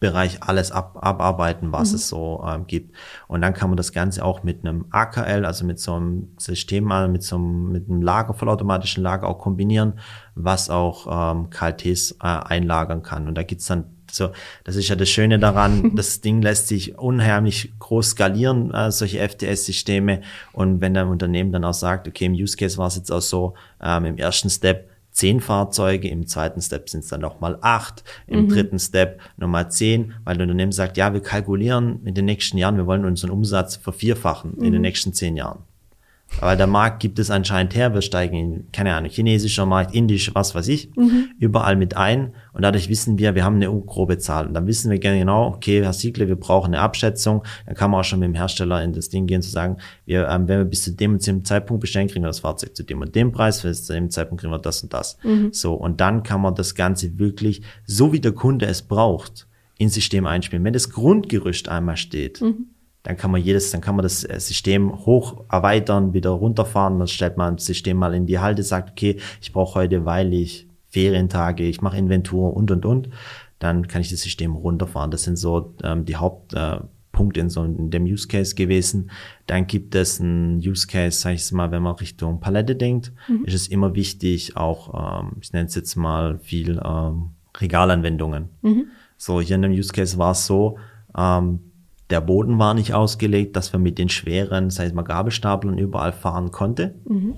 [0.00, 1.94] Bereich alles ab, abarbeiten, was mhm.
[1.94, 2.96] es so ähm, gibt.
[3.28, 6.88] Und dann kann man das Ganze auch mit einem AKL, also mit so einem System,
[7.12, 10.00] mit so einem, mit einem Lager, vollautomatischen Lager auch kombinieren,
[10.34, 13.28] was auch ähm, KLTs äh, einlagern kann.
[13.28, 14.30] Und da gibt's dann so,
[14.64, 19.26] das ist ja das Schöne daran, das Ding lässt sich unheimlich groß skalieren, äh, solche
[19.26, 20.22] FTS-Systeme.
[20.52, 23.22] Und wenn der Unternehmen dann auch sagt, okay, im Use Case war es jetzt auch
[23.22, 28.02] so, ähm, im ersten Step zehn Fahrzeuge, im zweiten Step sind es dann nochmal acht,
[28.26, 28.48] im mhm.
[28.48, 32.78] dritten Step nochmal zehn, weil das Unternehmen sagt, ja, wir kalkulieren in den nächsten Jahren,
[32.78, 34.64] wir wollen unseren Umsatz vervierfachen mhm.
[34.64, 34.82] in den mhm.
[34.82, 35.64] nächsten zehn Jahren.
[36.40, 37.94] Aber der Markt gibt es anscheinend her.
[37.94, 41.30] Wir steigen in, keine Ahnung, chinesischer Markt, indisch, was weiß ich, mhm.
[41.38, 42.34] überall mit ein.
[42.52, 44.46] Und dadurch wissen wir, wir haben eine grobe Zahl.
[44.46, 47.44] Und dann wissen wir genau, okay, Herr Siegler, wir brauchen eine Abschätzung.
[47.66, 50.28] Dann kann man auch schon mit dem Hersteller in das Ding gehen, zu sagen, wir,
[50.28, 52.82] ähm, wenn wir bis zu dem und dem Zeitpunkt bestellen, kriegen wir das Fahrzeug zu
[52.82, 55.18] dem und dem Preis, bis zu dem Zeitpunkt kriegen wir das und das.
[55.22, 55.52] Mhm.
[55.52, 55.74] So.
[55.74, 59.46] Und dann kann man das Ganze wirklich, so wie der Kunde es braucht,
[59.78, 60.64] ins System einspielen.
[60.64, 62.66] Wenn das Grundgerüst einmal steht, mhm
[63.02, 67.08] dann kann man jedes, dann kann man das äh, System hoch erweitern, wieder runterfahren, dann
[67.08, 70.68] stellt man das System mal in die Halte, sagt, okay, ich brauche heute, weil ich
[70.88, 73.08] Ferientage, ich mache Inventur und und und,
[73.58, 75.10] dann kann ich das System runterfahren.
[75.10, 79.10] Das sind so ähm, die Hauptpunkte äh, in so in dem Use Case gewesen.
[79.46, 83.44] Dann gibt es einen Use Case, sag ich mal, wenn man Richtung Palette denkt, mhm.
[83.44, 88.48] ist es immer wichtig, auch, ähm, ich nenne es jetzt mal viel ähm, Regalanwendungen.
[88.60, 88.86] Mhm.
[89.16, 90.78] So, hier in dem Use Case war es so,
[91.16, 91.60] ähm,
[92.12, 96.12] der Boden war nicht ausgelegt, dass man mit den schweren, sei es mal Gabelstaplern überall
[96.12, 96.94] fahren konnte.
[97.08, 97.36] Mhm.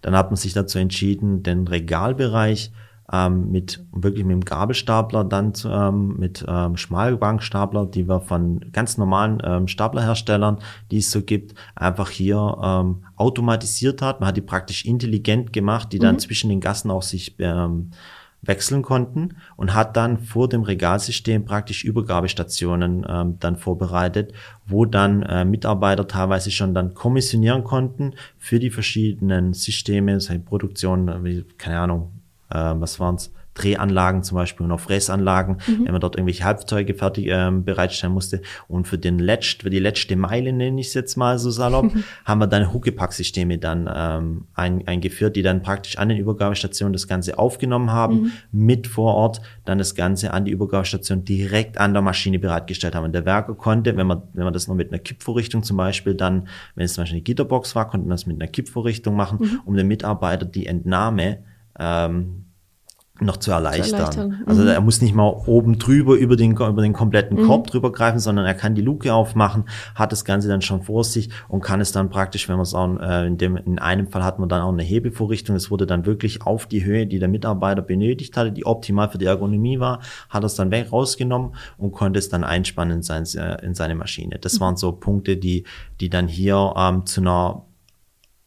[0.00, 2.70] Dann hat man sich dazu entschieden, den Regalbereich
[3.12, 8.60] ähm, mit wirklich mit dem Gabelstapler, dann zu, ähm, mit ähm, Schmalbankstapler, die wir von
[8.70, 10.58] ganz normalen ähm, Staplerherstellern,
[10.92, 14.20] die es so gibt, einfach hier ähm, automatisiert hat.
[14.20, 16.20] Man hat die praktisch intelligent gemacht, die dann mhm.
[16.20, 17.90] zwischen den Gassen auch sich ähm,
[18.42, 24.32] wechseln konnten und hat dann vor dem Regalsystem praktisch Übergabestationen ähm, dann vorbereitet,
[24.66, 31.24] wo dann äh, Mitarbeiter teilweise schon dann kommissionieren konnten für die verschiedenen Systeme, seine Produktion,
[31.24, 32.12] wie, keine Ahnung,
[32.50, 35.84] äh, was waren's Drehanlagen zum Beispiel und auch Fräsanlagen, mhm.
[35.84, 38.40] wenn man dort irgendwelche Halbzeuge fertig ähm, bereitstellen musste.
[38.68, 41.92] Und für den letzt, für die letzte Meile, nenne ich es jetzt mal so salopp,
[42.24, 47.06] haben wir dann Huckepack-Systeme dann ähm, ein, eingeführt, die dann praktisch an den Übergabestationen das
[47.06, 48.32] Ganze aufgenommen haben, mhm.
[48.52, 53.04] mit vor Ort dann das Ganze an die Übergabestation direkt an der Maschine bereitgestellt haben.
[53.04, 56.14] Und der Werker konnte, wenn man, wenn man das noch mit einer Kippvorrichtung zum Beispiel
[56.14, 59.38] dann, wenn es zum Beispiel eine Gitterbox war, konnte man das mit einer Kippvorrichtung machen,
[59.40, 59.60] mhm.
[59.64, 61.38] um den Mitarbeiter die Entnahme
[61.78, 62.44] ähm,
[63.24, 63.84] noch zu erleichtern.
[63.88, 64.42] Zu erleichtern.
[64.46, 64.68] Also mhm.
[64.68, 67.46] er muss nicht mal oben drüber über den, über den kompletten mhm.
[67.46, 71.04] Korb drüber greifen, sondern er kann die Luke aufmachen, hat das Ganze dann schon vor
[71.04, 74.08] sich und kann es dann praktisch, wenn man es auch äh, in dem, in einem
[74.08, 77.18] Fall hat man dann auch eine Hebevorrichtung, es wurde dann wirklich auf die Höhe, die
[77.18, 81.54] der Mitarbeiter benötigt hatte, die optimal für die Ergonomie war, hat es dann weg rausgenommen
[81.78, 84.38] und konnte es dann einspannen in, sein, äh, in seine Maschine.
[84.40, 84.60] Das mhm.
[84.60, 85.64] waren so Punkte, die,
[86.00, 87.64] die dann hier ähm, zu einer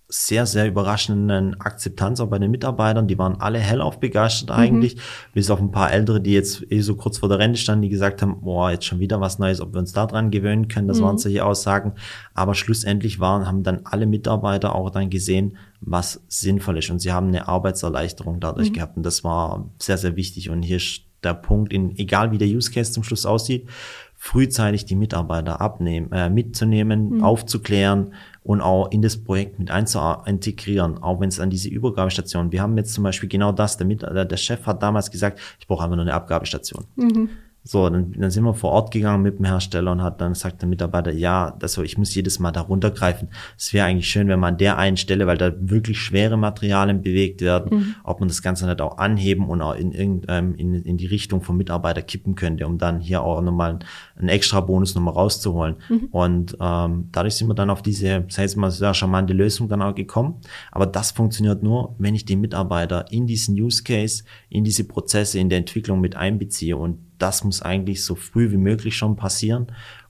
[0.07, 3.07] sehr, sehr überraschenden Akzeptanz auch bei den Mitarbeitern.
[3.07, 4.63] Die waren alle hellauf begeistert mhm.
[4.63, 4.99] eigentlich, mhm.
[5.33, 7.89] bis auf ein paar Ältere, die jetzt eh so kurz vor der Rente standen, die
[7.89, 10.87] gesagt haben, boah, jetzt schon wieder was Neues, ob wir uns da dran gewöhnen können.
[10.87, 11.03] Das mhm.
[11.03, 11.93] waren solche Aussagen.
[12.33, 16.91] Aber schlussendlich waren, haben dann alle Mitarbeiter auch dann gesehen, was sinnvoll ist.
[16.91, 18.73] Und sie haben eine Arbeitserleichterung dadurch mhm.
[18.73, 18.97] gehabt.
[18.97, 20.49] Und das war sehr, sehr wichtig.
[20.51, 23.67] Und hier ist der Punkt, in, egal wie der Use Case zum Schluss aussieht,
[24.15, 27.23] frühzeitig die Mitarbeiter abnehmen, äh, mitzunehmen, mhm.
[27.23, 28.13] aufzuklären
[28.45, 32.51] und auch in das Projekt mit einzuintegrieren, auch wenn es an diese Übergabestation.
[32.51, 35.65] Wir haben jetzt zum Beispiel genau das, der, Mit der Chef hat damals gesagt, ich
[35.65, 36.85] brauche einfach nur eine Abgabestation.
[36.95, 37.29] Mhm.
[37.67, 40.61] So, dann, dann sind wir vor Ort gegangen mit dem Hersteller und hat dann gesagt
[40.61, 43.29] der Mitarbeiter, ja, das so, ich muss jedes Mal da runtergreifen.
[43.57, 47.01] Es wäre eigentlich schön, wenn man an der einen Stelle, weil da wirklich schwere Materialien
[47.01, 47.95] bewegt werden, mhm.
[48.03, 51.41] ob man das Ganze nicht auch anheben und auch in, irgendeinem in, in die Richtung
[51.41, 53.79] vom Mitarbeiter kippen könnte, um dann hier auch nochmal
[54.15, 55.77] einen extra Bonus nochmal rauszuholen.
[55.89, 56.09] Mhm.
[56.11, 59.81] Und ähm, dadurch sind wir dann auf diese, sei es mal, sehr charmante Lösung dann
[59.81, 60.35] auch gekommen.
[60.71, 65.39] Aber das funktioniert nur, wenn ich den Mitarbeiter in diesen Use Case, in diese Prozesse,
[65.39, 69.67] in der Entwicklung mit einbeziehe und das muss eigentlich so früh wie möglich schon passieren,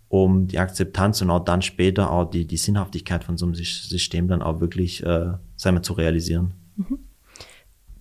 [0.07, 4.27] um die Akzeptanz und auch dann später auch die, die Sinnhaftigkeit von so einem System
[4.27, 6.53] dann auch wirklich, äh, sagen wir, zu realisieren.
[6.75, 6.99] Mhm.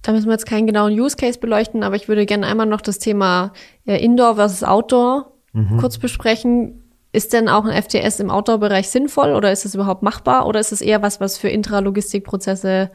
[0.02, 2.82] Da müssen wir jetzt keinen genauen Use Case beleuchten, aber ich würde gerne einmal noch
[2.82, 3.52] das Thema
[3.86, 5.78] Indoor versus Outdoor mhm.
[5.78, 6.82] kurz besprechen.
[7.10, 10.72] Ist denn auch ein FTS im Outdoor-Bereich sinnvoll oder ist es überhaupt machbar oder ist
[10.72, 12.90] es eher was, was für Intralogistikprozesse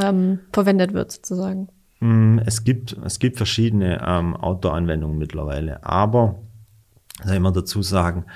[0.00, 1.68] ähm, verwendet wird sozusagen?
[2.04, 6.38] Mm, es gibt, es gibt verschiedene ähm, Outdoor-Anwendungen mittlerweile, aber
[7.24, 8.26] soll ich mal dazu sagen,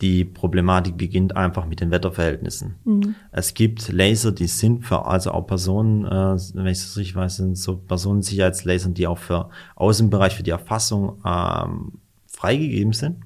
[0.00, 2.76] die Problematik beginnt einfach mit den Wetterverhältnissen.
[2.84, 3.16] Mhm.
[3.32, 7.38] Es gibt Laser, die sind für, also auch Personen, äh, wenn ich das richtig weiß,
[7.38, 11.94] sind so Personensicherheitslaser, die auch für Außenbereich, für die Erfassung ähm,
[12.28, 13.16] freigegeben sind.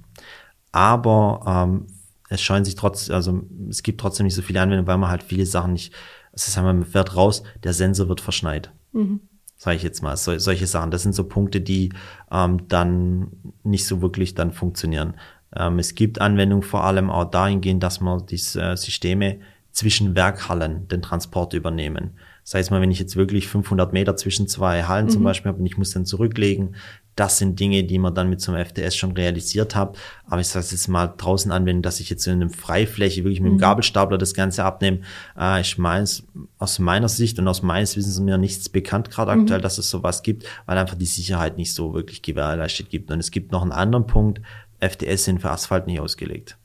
[0.72, 1.86] Aber ähm,
[2.30, 5.24] es scheint sich trotz, also es gibt trotzdem nicht so viele Anwendungen, weil man halt
[5.24, 5.92] viele Sachen nicht
[6.32, 8.72] das ist einmal, man fährt raus, der Sensor wird verschneit.
[8.92, 9.20] Mhm.
[9.56, 10.90] Sage ich jetzt mal, so, solche Sachen.
[10.90, 11.92] Das sind so Punkte, die
[12.30, 15.14] ähm, dann nicht so wirklich dann funktionieren.
[15.54, 19.40] Ähm, es gibt Anwendungen vor allem auch dahingehend, dass man diese äh, Systeme
[19.72, 22.12] zwischen Werkhallen den Transport übernehmen.
[22.42, 25.10] Sei es mal, wenn ich jetzt wirklich 500 Meter zwischen zwei Hallen mhm.
[25.10, 26.74] zum Beispiel habe und ich muss dann zurücklegen,
[27.16, 29.98] das sind Dinge, die man dann mit so einem FTS schon realisiert hat.
[30.26, 33.40] Aber ich sage es jetzt mal draußen anwenden, dass ich jetzt in einem Freifläche wirklich
[33.40, 33.60] mit dem mhm.
[33.60, 35.00] Gabelstapler das Ganze abnehme.
[35.38, 36.08] Äh, ich meine,
[36.58, 39.42] aus meiner Sicht und aus meines Wissens mir nichts bekannt gerade mhm.
[39.42, 43.10] aktuell, dass es sowas gibt, weil einfach die Sicherheit nicht so wirklich gewährleistet gibt.
[43.10, 44.40] Und es gibt noch einen anderen Punkt,
[44.80, 46.56] FTS sind für Asphalt nicht ausgelegt.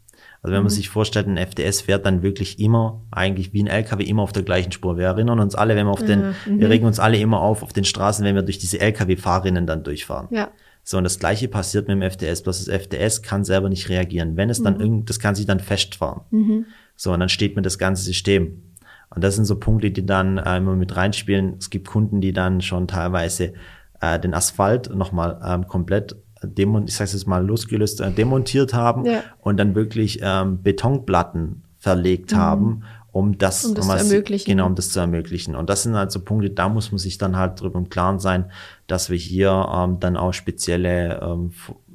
[0.45, 0.75] Also wenn man mhm.
[0.75, 4.43] sich vorstellt, ein FDS fährt dann wirklich immer, eigentlich wie ein LKW, immer auf der
[4.43, 4.95] gleichen Spur.
[4.95, 6.59] Wir erinnern uns alle, wenn wir auf den, mhm.
[6.59, 9.83] wir regen uns alle immer auf auf den Straßen, wenn wir durch diese LKW-Fahrerinnen dann
[9.83, 10.27] durchfahren.
[10.29, 10.51] Ja.
[10.83, 14.37] So, und das gleiche passiert mit dem FDS, bloß das FDS kann selber nicht reagieren.
[14.37, 14.81] Wenn es dann mhm.
[14.81, 16.21] irgend, das kann sich dann festfahren.
[16.29, 16.65] Mhm.
[16.95, 18.61] So, und dann steht mir das ganze System.
[19.09, 21.55] Und das sind so Punkte, die dann äh, immer mit reinspielen.
[21.57, 23.53] Es gibt Kunden, die dann schon teilweise
[23.99, 26.15] äh, den Asphalt nochmal ähm, komplett
[26.47, 29.23] demon, ich sage jetzt mal losgelöst, äh, demontiert haben ja.
[29.41, 32.37] und dann wirklich ähm, Betonplatten verlegt mhm.
[32.37, 34.49] haben, um das, um das um zu ermöglichen.
[34.49, 35.55] Genau, um das zu ermöglichen.
[35.55, 38.19] Und das sind halt so Punkte, da muss man sich dann halt drüber im Klaren
[38.19, 38.51] sein,
[38.87, 41.51] dass wir hier ähm, dann auch spezielle ähm,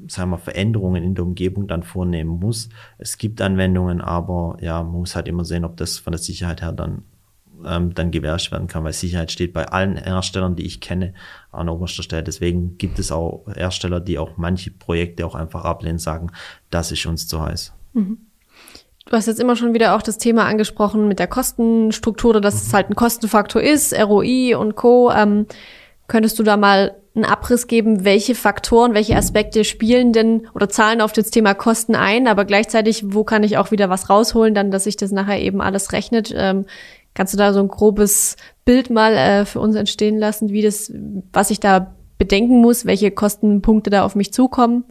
[0.08, 2.68] sagen wir, Veränderungen in der Umgebung dann vornehmen muss.
[2.98, 6.62] Es gibt Anwendungen, aber ja, man muss halt immer sehen, ob das von der Sicherheit
[6.62, 7.02] her dann
[7.64, 11.14] ähm, dann gewährleistet werden kann, weil Sicherheit steht bei allen Herstellern, die ich kenne,
[11.52, 12.22] an oberster Stelle.
[12.22, 16.30] Deswegen gibt es auch Hersteller, die auch manche Projekte auch einfach ablehnen, sagen,
[16.70, 17.72] das ist uns zu heiß.
[17.92, 18.18] Mhm.
[19.06, 22.60] Du hast jetzt immer schon wieder auch das Thema angesprochen mit der Kostenstruktur, dass mhm.
[22.60, 25.10] es halt ein Kostenfaktor ist, ROI und Co.
[25.10, 25.46] Ähm,
[26.06, 31.00] könntest du da mal einen Abriss geben, welche Faktoren, welche Aspekte spielen denn oder zahlen
[31.00, 34.70] auf das Thema Kosten ein, aber gleichzeitig, wo kann ich auch wieder was rausholen, dann,
[34.70, 36.32] dass sich das nachher eben alles rechnet.
[36.36, 36.66] Ähm,
[37.14, 38.36] Kannst du da so ein grobes
[38.70, 40.92] Bild mal äh, für uns entstehen lassen, wie das,
[41.33, 44.85] was ich da bedenken muss, welche Kostenpunkte da auf mich zukommen?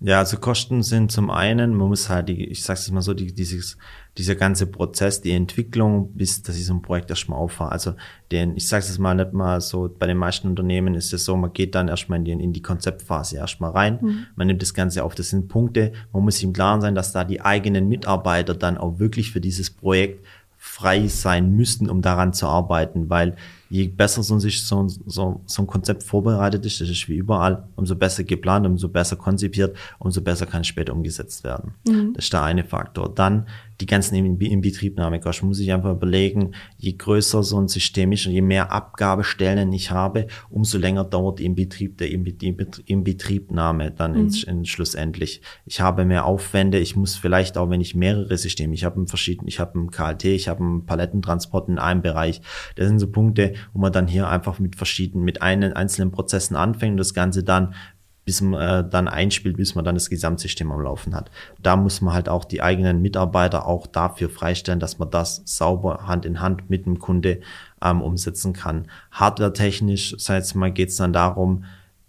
[0.00, 3.32] Ja, also Kosten sind zum einen, man muss halt die, ich sag's mal so, die,
[3.32, 3.78] dieses,
[4.18, 7.70] dieser ganze Prozess, die Entwicklung, bis dass ich so ein Projekt erstmal auffahre.
[7.70, 7.94] Also
[8.32, 11.36] den, ich sag's jetzt mal nicht mal so, bei den meisten Unternehmen ist es so,
[11.36, 14.26] man geht dann erstmal in die, in die Konzeptphase erstmal rein, mhm.
[14.34, 17.12] man nimmt das Ganze auf, das sind Punkte, man muss sich im Klaren sein, dass
[17.12, 20.26] da die eigenen Mitarbeiter dann auch wirklich für dieses Projekt
[20.66, 23.36] frei sein müssten, um daran zu arbeiten, weil
[23.68, 27.68] je besser so, sich so, so, so ein Konzept vorbereitet ist, das ist wie überall,
[27.76, 31.74] umso besser geplant, umso besser konzipiert, umso besser kann es später umgesetzt werden.
[31.86, 32.14] Mhm.
[32.14, 33.14] Das ist der eine Faktor.
[33.14, 33.46] Dann
[33.80, 38.42] die ganzen Inbetriebnahmekosten muss ich einfach überlegen, je größer so ein System ist und je
[38.42, 44.20] mehr Abgabestellen ich habe, umso länger dauert die Inbetrieb, der Inbetriebnahme dann mhm.
[44.20, 45.42] ins, in, schlussendlich.
[45.66, 49.06] Ich habe mehr Aufwände, ich muss vielleicht auch, wenn ich mehrere Systeme, ich habe ein
[49.06, 52.40] verschieden, ich habe ein KLT, ich habe einen Palettentransport in einem Bereich.
[52.76, 56.56] Das sind so Punkte, wo man dann hier einfach mit verschiedenen, mit einen einzelnen Prozessen
[56.56, 57.74] anfängt und das Ganze dann
[58.24, 61.30] bis man äh, dann einspielt, bis man dann das Gesamtsystem am Laufen hat.
[61.62, 66.06] Da muss man halt auch die eigenen Mitarbeiter auch dafür freistellen, dass man das sauber
[66.06, 67.40] Hand in Hand mit dem Kunde
[67.82, 68.86] ähm, umsetzen kann.
[69.10, 71.64] Hardware-technisch, sei es mal, geht es dann darum,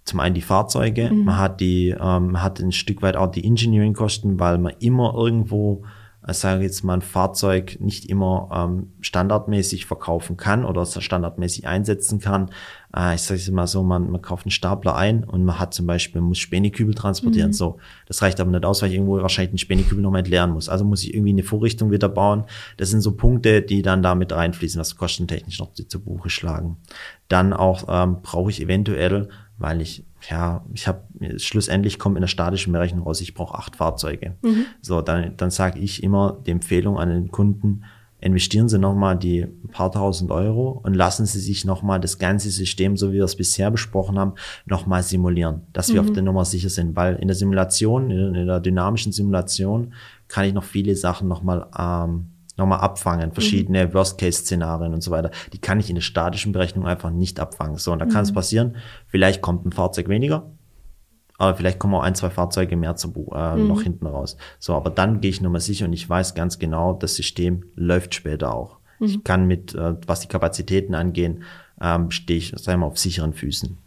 [0.05, 1.25] zum einen die Fahrzeuge, mhm.
[1.25, 5.83] man hat die, ähm, hat ein Stück weit auch die Engineering-Kosten, weil man immer irgendwo
[6.27, 12.19] ich sage jetzt mal, ein Fahrzeug nicht immer ähm, standardmäßig verkaufen kann oder standardmäßig einsetzen
[12.19, 12.49] kann.
[12.95, 15.73] Äh, ich sage es mal so, man, man kauft einen Stapler ein und man hat
[15.73, 17.49] zum Beispiel, muss Spänikübel transportieren.
[17.49, 17.53] Mhm.
[17.53, 20.67] So, das reicht aber nicht aus, weil ich irgendwo wahrscheinlich einen Spänikübel nochmal entleeren muss.
[20.67, 22.45] Also muss ich irgendwie eine Vorrichtung wieder bauen.
[22.77, 26.77] Das sind so Punkte, die dann damit reinfließen, was kostentechnisch noch zu Buche schlagen.
[27.27, 31.01] Dann auch ähm, brauche ich eventuell weil ich, ja, ich habe,
[31.37, 34.35] schlussendlich kommt in der statischen Berechnung raus, ich brauche acht Fahrzeuge.
[34.41, 34.65] Mhm.
[34.81, 37.83] So, dann, dann sage ich immer die Empfehlung an den Kunden,
[38.19, 42.97] investieren Sie nochmal die paar tausend Euro und lassen Sie sich nochmal das ganze System,
[42.97, 44.33] so wie wir es bisher besprochen haben,
[44.65, 46.13] nochmal simulieren, dass wir auf mhm.
[46.15, 46.95] der Nummer sicher sind.
[46.95, 49.93] Weil in der Simulation, in der dynamischen Simulation,
[50.27, 53.93] kann ich noch viele Sachen nochmal ähm, nochmal abfangen, verschiedene mhm.
[53.93, 55.31] Worst-Case-Szenarien und so weiter.
[55.53, 57.77] Die kann ich in der statischen Berechnung einfach nicht abfangen.
[57.77, 58.35] So, und da kann es mhm.
[58.35, 58.75] passieren,
[59.07, 60.51] vielleicht kommt ein Fahrzeug weniger,
[61.37, 63.67] aber vielleicht kommen auch ein, zwei Fahrzeuge mehr zu, äh, mhm.
[63.67, 64.37] noch hinten raus.
[64.59, 68.15] So, aber dann gehe ich nochmal sicher und ich weiß ganz genau, das System läuft
[68.15, 68.79] später auch.
[68.99, 69.05] Mhm.
[69.05, 71.43] Ich kann mit, äh, was die Kapazitäten angehen,
[71.81, 73.77] ähm, stehe ich, sagen wir mal, auf sicheren Füßen.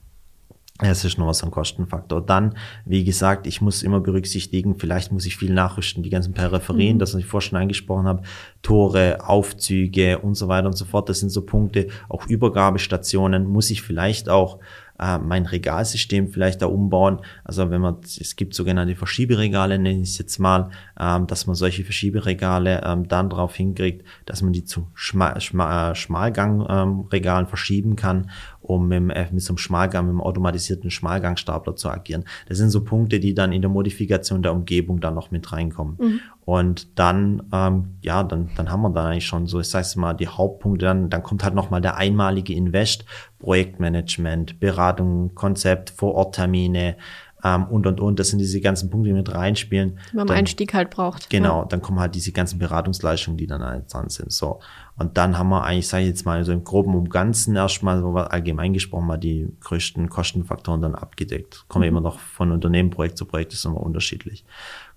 [0.81, 2.25] Es ist noch was ein Kostenfaktor.
[2.25, 2.55] Dann,
[2.85, 6.99] wie gesagt, ich muss immer berücksichtigen, vielleicht muss ich viel nachrüsten, die ganzen Peripherien, mhm.
[7.01, 8.23] das, was ich vorhin schon angesprochen habe,
[8.63, 11.09] Tore, Aufzüge und so weiter und so fort.
[11.09, 14.61] Das sind so Punkte, auch Übergabestationen muss ich vielleicht auch
[14.99, 17.21] äh, mein Regalsystem vielleicht da umbauen.
[17.45, 21.55] Also wenn man, es gibt sogenannte Verschieberegale, nenne ich es jetzt mal, ähm, dass man
[21.55, 27.49] solche Verschieberegale ähm, dann darauf hinkriegt, dass man die zu Schma Schma äh, Schmalgangregalen ähm,
[27.49, 28.31] verschieben kann
[28.69, 32.25] um mit, äh, mit so einem Schmalgang, mit einem automatisierten Schmalgangstapler zu agieren.
[32.49, 35.97] Das sind so Punkte, die dann in der Modifikation der Umgebung dann noch mit reinkommen.
[35.99, 36.21] Mhm.
[36.45, 40.15] Und dann, ähm, ja, dann, dann haben wir dann eigentlich schon so, ich sag's mal,
[40.15, 43.05] die Hauptpunkte, dann, dann kommt halt nochmal der einmalige Invest,
[43.39, 46.97] Projektmanagement, Beratung, Konzept, Vororttermine,
[47.45, 48.19] ähm, und und und.
[48.19, 49.99] Das sind diese ganzen Punkte, die mit reinspielen.
[50.13, 51.31] Wenn man Einstieg halt braucht.
[51.31, 51.67] Genau, ja.
[51.67, 54.33] dann kommen halt diese ganzen Beratungsleistungen, die dann halt dran sind.
[54.33, 54.61] So.
[54.99, 58.01] Und dann haben wir eigentlich, sage ich jetzt mal, so im Groben und Ganzen erstmal,
[58.01, 61.65] so allgemein gesprochen, mal die größten Kostenfaktoren dann abgedeckt.
[61.69, 61.89] Kommen mhm.
[61.89, 64.45] immer noch von Unternehmen, Projekt zu Projekt, ist immer unterschiedlich.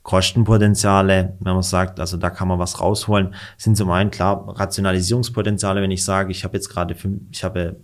[0.01, 5.83] Kostenpotenziale, wenn man sagt, also da kann man was rausholen, sind zum einen klar Rationalisierungspotenziale,
[5.83, 6.95] wenn ich sage, ich habe jetzt gerade,
[7.31, 7.75] ich habe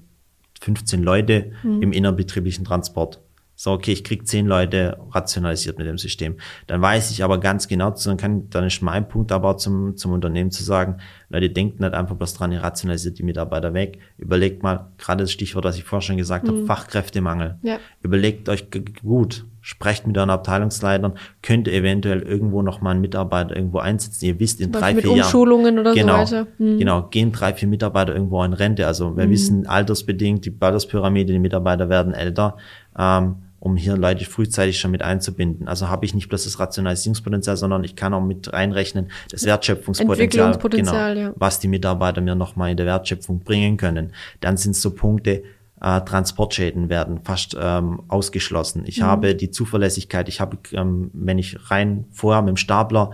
[0.62, 1.84] 15 Leute mhm.
[1.84, 3.22] im innerbetrieblichen Transport
[3.60, 6.36] so, okay, ich krieg zehn Leute rationalisiert mit dem System.
[6.68, 10.12] Dann weiß ich aber ganz genau, dann kann, dann ist mein Punkt aber zum, zum
[10.12, 10.98] Unternehmen zu sagen,
[11.30, 13.98] Leute, denkt nicht einfach bloß dran, ihr rationalisiert die Mitarbeiter weg.
[14.20, 16.50] Überlegt mal, gerade das Stichwort, was ich vorher schon gesagt mhm.
[16.50, 17.56] habe, Fachkräftemangel.
[17.64, 17.80] Ja.
[18.04, 18.68] Überlegt euch
[19.02, 24.24] gut, sprecht mit euren Abteilungsleitern, könnt ihr eventuell irgendwo noch mal einen Mitarbeiter irgendwo einsetzen.
[24.24, 25.20] Ihr wisst, in drei, vier Jahren.
[25.22, 26.48] Umschulungen oder genau, so weiter.
[26.60, 26.78] Mhm.
[26.78, 28.86] Genau, gehen drei, vier Mitarbeiter irgendwo in Rente.
[28.86, 29.32] Also wir mhm.
[29.32, 32.56] wissen, altersbedingt, die Alterspyramide, die Mitarbeiter werden älter.
[32.96, 35.68] Ähm, um hier Leute frühzeitig schon mit einzubinden.
[35.68, 40.54] Also habe ich nicht bloß das Rationalisierungspotenzial, sondern ich kann auch mit reinrechnen das Wertschöpfungspotenzial,
[41.16, 41.34] genau, ja.
[41.36, 44.14] was die Mitarbeiter mir nochmal in der Wertschöpfung bringen können.
[44.42, 45.44] Dann sind so Punkte,
[45.82, 48.84] äh, Transportschäden werden fast ähm, ausgeschlossen.
[48.86, 49.06] Ich mhm.
[49.06, 53.12] habe die Zuverlässigkeit, ich habe, ähm, wenn ich rein vorher mit dem Stapler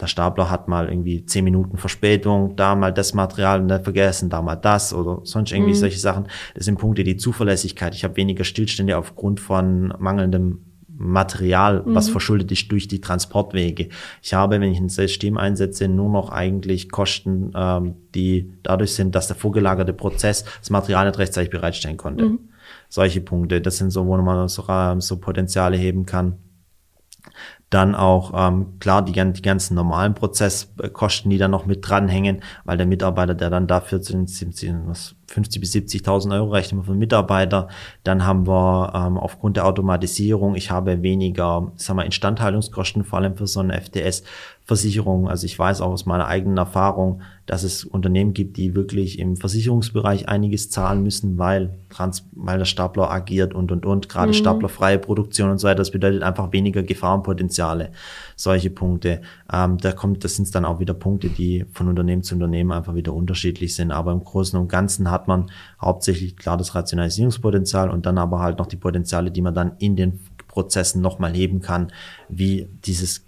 [0.00, 4.42] der Stapler hat mal irgendwie zehn Minuten Verspätung, da mal das Material nicht vergessen, da
[4.42, 5.76] mal das oder sonst irgendwie mhm.
[5.76, 6.28] solche Sachen.
[6.54, 7.94] Das sind Punkte, die Zuverlässigkeit.
[7.94, 10.60] Ich habe weniger Stillstände aufgrund von mangelndem
[10.98, 11.94] Material, mhm.
[11.94, 13.88] was verschuldet ist durch die Transportwege.
[14.22, 19.14] Ich habe, wenn ich ein System einsetze, nur noch eigentlich Kosten, ähm, die dadurch sind,
[19.14, 22.24] dass der vorgelagerte Prozess das Material nicht rechtzeitig bereitstellen konnte.
[22.24, 22.38] Mhm.
[22.88, 26.36] Solche Punkte, das sind so, wo man so, ähm, so Potenziale heben kann.
[27.70, 32.76] Dann auch, ähm, klar, die, die ganzen normalen Prozesskosten, die dann noch mit dranhängen, weil
[32.76, 34.54] der Mitarbeiter, der dann dafür sind, sind
[34.86, 37.68] was 50 bis 70.000 Euro rechnen wir für Mitarbeiter.
[38.04, 43.36] Dann haben wir ähm, aufgrund der Automatisierung, ich habe weniger, sagen wir, Instandhaltungskosten, vor allem
[43.36, 44.22] für so eine FTS,
[44.66, 45.28] Versicherung.
[45.28, 49.36] Also ich weiß auch aus meiner eigenen Erfahrung, dass es Unternehmen gibt, die wirklich im
[49.36, 54.08] Versicherungsbereich einiges zahlen müssen, weil, Trans weil der Stapler agiert und, und, und.
[54.08, 54.34] Gerade mhm.
[54.34, 55.76] staplerfreie Produktion und so weiter.
[55.76, 57.92] Das bedeutet einfach weniger Gefahrenpotenziale.
[58.34, 59.22] Solche Punkte.
[59.52, 62.96] Ähm, da kommt, das sind dann auch wieder Punkte, die von Unternehmen zu Unternehmen einfach
[62.96, 63.92] wieder unterschiedlich sind.
[63.92, 65.50] Aber im Großen und Ganzen hat man
[65.80, 69.96] hauptsächlich klar das Rationalisierungspotenzial und dann aber halt noch die Potenziale, die man dann in
[69.96, 71.92] den Prozessen nochmal heben kann,
[72.28, 73.26] wie dieses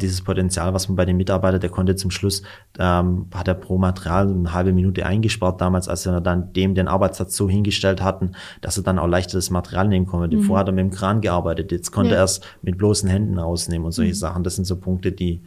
[0.00, 2.42] dieses Potenzial, was man bei den Mitarbeitern, der konnte zum Schluss,
[2.78, 6.88] ähm, hat er pro Material eine halbe Minute eingespart damals, als wir dann dem den
[6.88, 8.32] Arbeitsplatz so hingestellt hatten,
[8.62, 10.36] dass er dann auch leichter das Material nehmen konnte.
[10.36, 10.42] Mhm.
[10.44, 12.20] Vorher hat er mit dem Kran gearbeitet, jetzt konnte ja.
[12.20, 14.16] er es mit bloßen Händen rausnehmen und solche mhm.
[14.16, 14.44] Sachen.
[14.44, 15.42] Das sind so Punkte, die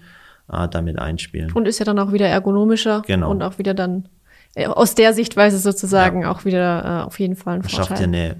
[0.51, 1.51] äh, damit einspielen.
[1.53, 3.31] Und ist ja dann auch wieder ergonomischer genau.
[3.31, 4.07] und auch wieder dann
[4.55, 6.31] aus der Sichtweise sozusagen ja.
[6.31, 7.85] auch wieder äh, auf jeden Fall ein Vorteil.
[7.85, 8.35] Schafft ja eine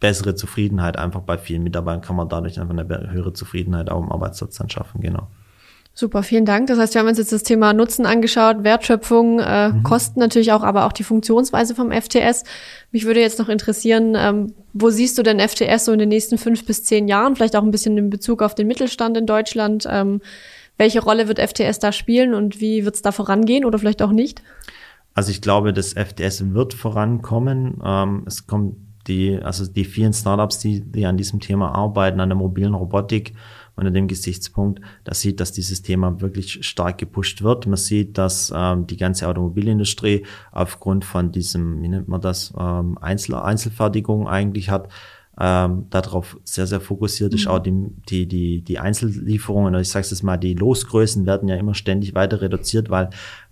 [0.00, 4.12] bessere Zufriedenheit einfach bei vielen Mitarbeitern kann man dadurch einfach eine höhere Zufriedenheit auch im
[4.12, 5.28] Arbeitsplatz dann schaffen, genau.
[5.96, 6.66] Super, vielen Dank.
[6.66, 9.84] Das heißt, wir haben uns jetzt das Thema Nutzen angeschaut, Wertschöpfung, äh, mhm.
[9.84, 12.42] Kosten natürlich auch, aber auch die Funktionsweise vom FTS.
[12.90, 16.36] Mich würde jetzt noch interessieren, ähm, wo siehst du denn FTS so in den nächsten
[16.36, 17.36] fünf bis zehn Jahren?
[17.36, 19.86] Vielleicht auch ein bisschen in Bezug auf den Mittelstand in Deutschland.
[19.88, 20.20] Ähm,
[20.76, 24.10] welche Rolle wird FTS da spielen und wie wird es da vorangehen oder vielleicht auch
[24.10, 24.42] nicht?
[25.14, 27.80] Also ich glaube, das FTS wird vorankommen.
[27.84, 32.28] Ähm, es kommt die, also die vielen Startups, die, die an diesem Thema arbeiten, an
[32.28, 33.34] der mobilen Robotik,
[33.76, 37.66] unter dem Gesichtspunkt, dass sieht, dass dieses Thema wirklich stark gepusht wird.
[37.66, 42.96] Man sieht, dass ähm, die ganze Automobilindustrie aufgrund von diesem, wie nennt man das, ähm,
[42.98, 44.88] Einzel Einzelfertigung eigentlich hat,
[45.40, 47.46] ähm, darauf sehr, sehr fokussiert ist.
[47.46, 47.50] Mhm.
[47.50, 47.72] Auch die,
[48.08, 52.14] die, die, die Einzellieferungen, oder ich sage es mal, die Losgrößen werden ja immer ständig
[52.14, 53.10] weiter reduziert, weil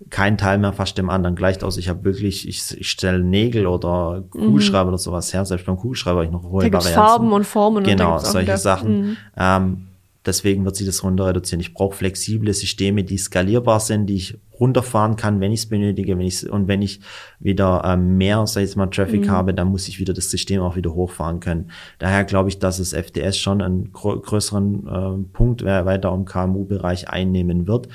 [0.09, 1.77] kein Teil mehr fast dem anderen gleicht aus.
[1.77, 4.89] Ich habe wirklich, ich, ich stelle Nägel oder Kugelschreiber mhm.
[4.89, 5.45] oder sowas her.
[5.45, 6.93] Selbst beim Kugelschreiber habe ich noch hohe da Varianten.
[6.93, 7.83] Farben und Formen.
[7.83, 9.01] Genau, und solche Sachen.
[9.01, 9.17] Mhm.
[9.37, 9.87] Ähm,
[10.25, 11.59] Deswegen wird sich das runter reduzieren.
[11.59, 16.17] Ich brauche flexible Systeme, die skalierbar sind, die ich runterfahren kann, wenn ich es benötige.
[16.17, 17.01] Wenn ich's, und wenn ich
[17.39, 19.31] wieder ähm, mehr, sag ich mal, Traffic mhm.
[19.31, 21.71] habe, dann muss ich wieder das System auch wieder hochfahren können.
[21.99, 27.67] Daher glaube ich, dass es FDS schon einen größeren äh, Punkt weiter im KMU-Bereich einnehmen
[27.67, 27.89] wird.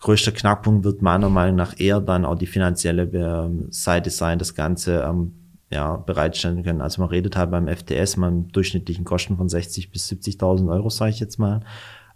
[0.00, 4.54] Größter Knackpunkt wird meiner Meinung nach eher dann auch die finanzielle äh, Seite sein, das
[4.54, 5.43] Ganze ähm,
[5.74, 6.80] ja, bereitstellen können.
[6.80, 10.88] Also man redet halt beim FTS mal im durchschnittlichen Kosten von 60 bis 70.000 Euro,
[10.88, 11.60] sage ich jetzt mal.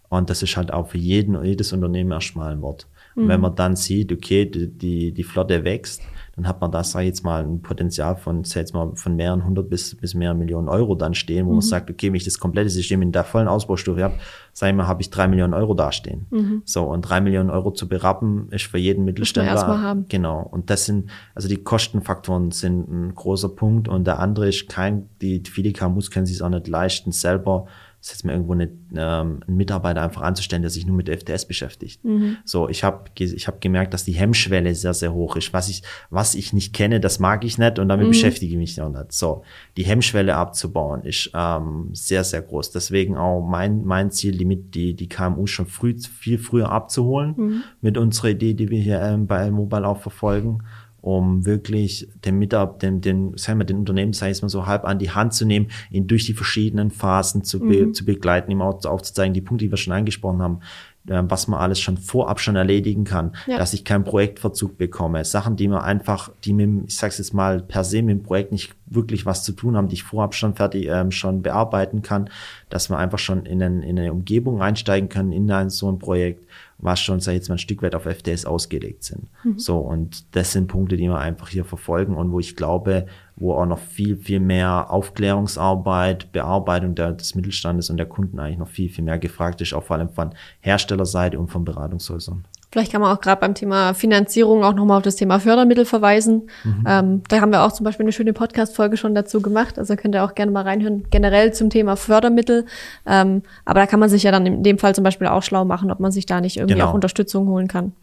[0.07, 2.87] Und das ist halt auch für jeden, jedes Unternehmen erstmal ein Wort.
[3.15, 3.27] Mhm.
[3.27, 6.01] Wenn man dann sieht, okay, die, die, die Flotte wächst,
[6.39, 9.17] dann hat man da, sag ich jetzt mal, ein Potenzial von, sag jetzt mal, von
[9.17, 11.57] mehreren hundert bis, bis mehreren Millionen Euro dann stehen, wo mhm.
[11.57, 14.13] man sagt, okay, wenn ich das komplette System in der vollen Ausbaustufe habe,
[14.53, 16.27] sag ich mal, habe ich drei Millionen Euro dastehen.
[16.29, 16.61] Mhm.
[16.63, 19.51] So, und drei Millionen Euro zu berappen, ist für jeden Mittelständler.
[19.51, 20.05] Erstmal haben.
[20.07, 20.39] Genau.
[20.39, 23.89] Und das sind, also die Kostenfaktoren sind ein großer Punkt.
[23.89, 27.65] Und der andere ist kein, die, viele KMUs können sich auch nicht leisten, selber
[28.01, 31.45] ist jetzt mal irgendwo eine, ähm, einen Mitarbeiter einfach anzustellen, der sich nur mit FTS
[31.45, 32.03] beschäftigt.
[32.05, 32.37] Mhm.
[32.45, 35.51] So, ich habe ich hab gemerkt, dass die Hemmschwelle sehr, sehr hoch ist.
[35.51, 38.11] Was ich, was ich nicht kenne, das mag ich nicht und damit mhm.
[38.11, 39.11] beschäftige ich mich auch nicht.
[39.11, 39.43] So,
[39.75, 42.71] die Hemmschwelle abzubauen ist ähm, sehr, sehr groß.
[42.71, 47.33] Deswegen auch mein, mein Ziel, die, mit, die, die KMU schon früh, viel früher abzuholen
[47.35, 47.63] mhm.
[47.81, 50.63] mit unserer Idee, die wir hier ähm, bei Mobile auch verfolgen
[51.01, 54.85] um wirklich den Mitarbeiter, den, den, sagen wir, den Unternehmen, sei es mal so halb
[54.85, 57.93] an die Hand zu nehmen, ihn durch die verschiedenen Phasen zu, be, mhm.
[57.93, 60.59] zu begleiten, ihm auch aufzuzeigen, die Punkte, die wir schon angesprochen haben,
[61.07, 63.57] äh, was man alles schon vorab schon erledigen kann, ja.
[63.57, 67.61] dass ich keinen Projektverzug bekomme, Sachen, die mir einfach, die mit, ich sag's jetzt mal,
[67.61, 70.55] per se mit dem Projekt nicht wirklich was zu tun haben, die ich vorab schon
[70.55, 72.29] fertig, ähm, schon bearbeiten kann,
[72.69, 75.99] dass man einfach schon in, ein, in eine Umgebung einsteigen kann, in ein, so ein
[75.99, 76.45] Projekt
[76.79, 79.27] was schon, sag ich jetzt mal, ein Stück weit auf FDS ausgelegt sind.
[79.43, 79.59] Mhm.
[79.59, 83.05] So, und das sind Punkte, die wir einfach hier verfolgen und wo ich glaube,
[83.35, 88.57] wo auch noch viel, viel mehr Aufklärungsarbeit, Bearbeitung der, des Mittelstandes und der Kunden eigentlich
[88.57, 92.45] noch viel, viel mehr gefragt ist, auch vor allem von Herstellerseite und von Beratungshäusern.
[92.71, 96.49] Vielleicht kann man auch gerade beim Thema Finanzierung auch nochmal auf das Thema Fördermittel verweisen.
[96.63, 96.83] Mhm.
[96.87, 99.79] Ähm, da haben wir auch zum Beispiel eine schöne Podcast-Folge schon dazu gemacht.
[99.79, 102.65] Also könnt ihr auch gerne mal reinhören, generell zum Thema Fördermittel.
[103.07, 105.65] Ähm, aber da kann man sich ja dann in dem Fall zum Beispiel auch schlau
[105.65, 106.89] machen, ob man sich da nicht irgendwie genau.
[106.89, 107.93] auch Unterstützung holen kann.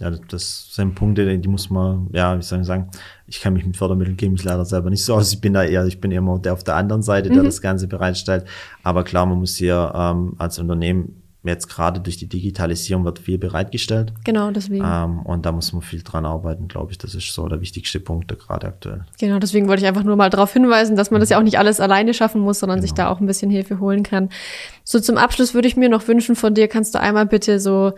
[0.00, 2.88] Ja, das sind Punkte, die muss man, ja, wie soll ich sagen,
[3.26, 5.32] ich kann mich mit Fördermitteln geben ich leider selber nicht so aus.
[5.32, 7.46] Ich bin da eher, ich bin immer der auf der anderen Seite, der mhm.
[7.46, 8.44] das Ganze bereitstellt.
[8.82, 13.36] Aber klar, man muss hier ähm, als Unternehmen jetzt gerade durch die Digitalisierung wird viel
[13.36, 14.12] bereitgestellt.
[14.24, 14.84] Genau, deswegen.
[14.86, 16.98] Ähm, und da muss man viel dran arbeiten, glaube ich.
[16.98, 19.04] Das ist so der wichtigste Punkt gerade aktuell.
[19.18, 21.58] Genau, deswegen wollte ich einfach nur mal darauf hinweisen, dass man das ja auch nicht
[21.58, 22.86] alles alleine schaffen muss, sondern genau.
[22.86, 24.28] sich da auch ein bisschen Hilfe holen kann.
[24.84, 27.92] So zum Abschluss würde ich mir noch wünschen von dir, kannst du einmal bitte so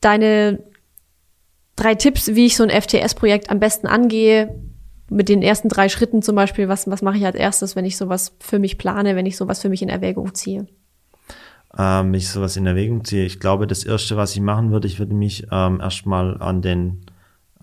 [0.00, 0.58] deine
[1.76, 4.54] drei Tipps, wie ich so ein FTS-Projekt am besten angehe,
[5.08, 7.96] mit den ersten drei Schritten zum Beispiel, was, was mache ich als erstes, wenn ich
[7.96, 10.66] sowas für mich plane, wenn ich sowas für mich in Erwägung ziehe?
[11.78, 13.24] Ähm, ich sowas in Erwägung ziehe.
[13.24, 17.04] Ich glaube, das Erste, was ich machen würde, ich würde mich ähm, erstmal an den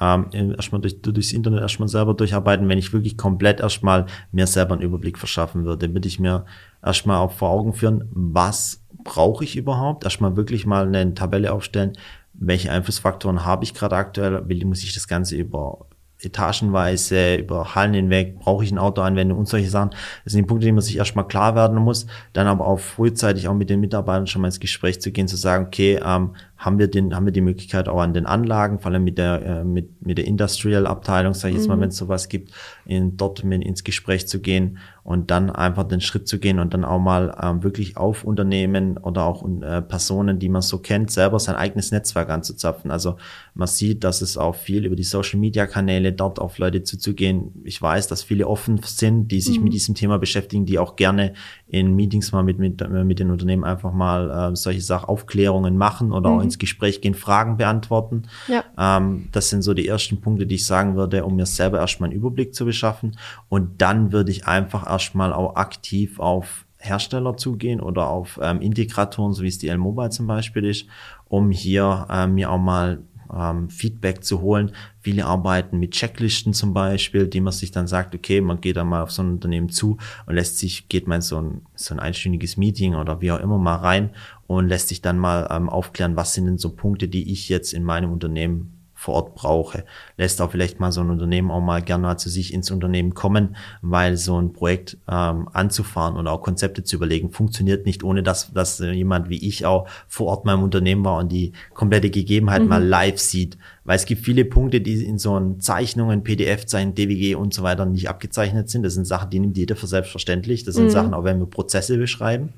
[0.02, 4.74] ähm, erstmal durch, durchs Internet erstmal selber durcharbeiten, wenn ich wirklich komplett erstmal mir selber
[4.74, 6.46] einen Überblick verschaffen würde, würde ich mir
[6.84, 10.04] erstmal auch vor Augen führen, was brauche ich überhaupt?
[10.04, 11.94] Erstmal wirklich mal eine Tabelle aufstellen,
[12.34, 15.86] welche Einflussfaktoren habe ich gerade aktuell, wie muss ich das Ganze über
[16.24, 19.92] etagenweise über Hallen hinweg, brauche ich eine Autoanwendung und solche Sachen.
[20.24, 23.48] Das sind die Punkte, die man sich erstmal klar werden muss, dann aber auch frühzeitig
[23.48, 26.32] auch mit den Mitarbeitern schon mal ins Gespräch zu gehen, zu sagen, okay, ähm,
[26.62, 29.42] haben wir den, haben wir die Möglichkeit auch an den Anlagen, vor allem mit der,
[29.44, 31.82] äh, mit, mit der Industrial Abteilung, sage ich jetzt mal, mhm.
[31.82, 32.52] wenn es sowas gibt,
[32.86, 36.76] in, dort mit ins Gespräch zu gehen und dann einfach den Schritt zu gehen und
[36.76, 41.10] dann auch mal ähm, wirklich auf Unternehmen oder auch äh, Personen, die man so kennt,
[41.10, 42.92] selber sein eigenes Netzwerk anzuzapfen.
[42.92, 43.18] Also
[43.56, 47.64] man sieht, dass es auch viel über die Social Media Kanäle dort auf Leute zuzugehen.
[47.64, 49.64] Ich weiß, dass viele offen sind, die sich mhm.
[49.64, 51.34] mit diesem Thema beschäftigen, die auch gerne
[51.68, 56.12] in Meetings mal mit, mit, mit den Unternehmen einfach mal äh, solche Sachen, Aufklärungen machen
[56.12, 56.51] oder mhm.
[56.52, 58.24] Ins Gespräch gehen, Fragen beantworten.
[58.48, 58.64] Ja.
[58.78, 62.10] Ähm, das sind so die ersten Punkte, die ich sagen würde, um mir selber erstmal
[62.10, 63.18] einen Überblick zu beschaffen.
[63.50, 69.34] Und dann würde ich einfach erstmal auch aktiv auf Hersteller zugehen oder auf ähm, Integratoren,
[69.34, 70.88] so wie es die L-Mobile zum Beispiel ist,
[71.28, 74.72] um hier ähm, mir auch mal ähm, Feedback zu holen.
[75.00, 78.88] Viele arbeiten mit Checklisten zum Beispiel, die man sich dann sagt, okay, man geht dann
[78.88, 81.94] mal auf so ein Unternehmen zu und lässt sich, geht man in so ein, so
[81.94, 84.12] ein einstündiges Meeting oder wie auch immer mal rein
[84.58, 87.74] und lässt sich dann mal ähm, aufklären, was sind denn so Punkte, die ich jetzt
[87.74, 89.84] in meinem Unternehmen vor Ort brauche.
[90.16, 93.16] Lässt auch vielleicht mal so ein Unternehmen auch mal gerne mal zu sich ins Unternehmen
[93.16, 98.22] kommen, weil so ein Projekt ähm, anzufahren und auch Konzepte zu überlegen, funktioniert nicht, ohne
[98.22, 102.62] dass, dass jemand wie ich auch vor Ort im Unternehmen war und die komplette Gegebenheit
[102.62, 102.68] mhm.
[102.68, 103.58] mal live sieht.
[103.86, 107.64] Weil es gibt viele Punkte, die in so einen Zeichnungen, PDF, sein DWG und so
[107.64, 108.84] weiter nicht abgezeichnet sind.
[108.84, 110.64] Das sind Sachen, die nimmt jeder für selbstverständlich.
[110.64, 110.90] Das sind mhm.
[110.92, 112.54] Sachen, auch wenn wir Prozesse beschreiben.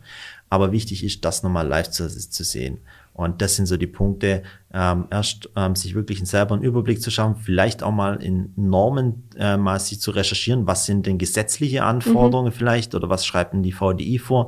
[0.50, 2.80] Aber wichtig ist, das nochmal live zu, zu sehen.
[3.14, 7.12] Und das sind so die Punkte, ähm, erst ähm, sich wirklich selber einen Überblick zu
[7.12, 11.84] schaffen, vielleicht auch mal in Normen äh, mal sich zu recherchieren, was sind denn gesetzliche
[11.84, 12.58] Anforderungen mhm.
[12.58, 14.48] vielleicht oder was schreibt denn die VDI vor,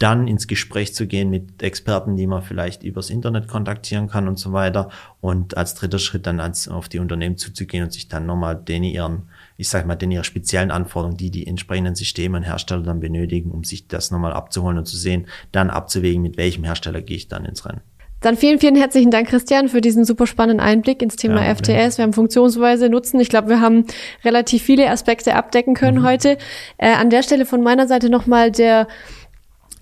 [0.00, 4.38] dann ins Gespräch zu gehen mit Experten, die man vielleicht übers Internet kontaktieren kann und
[4.38, 4.88] so weiter.
[5.20, 8.82] Und als dritter Schritt dann als, auf die Unternehmen zuzugehen und sich dann nochmal den
[8.82, 9.28] ihren,
[9.60, 13.50] ich sag mal, den ihre speziellen Anforderungen, die die entsprechenden Systeme und Hersteller dann benötigen,
[13.50, 17.28] um sich das nochmal abzuholen und zu sehen, dann abzuwägen, mit welchem Hersteller gehe ich
[17.28, 17.82] dann ins Rennen.
[18.22, 21.96] Dann vielen, vielen herzlichen Dank, Christian, für diesen super spannenden Einblick ins Thema ja, FTS.
[21.96, 23.18] Wir haben Funktionsweise, Nutzen.
[23.18, 23.86] Ich glaube, wir haben
[24.24, 26.04] relativ viele Aspekte abdecken können mhm.
[26.04, 26.38] heute.
[26.76, 28.88] Äh, an der Stelle von meiner Seite nochmal der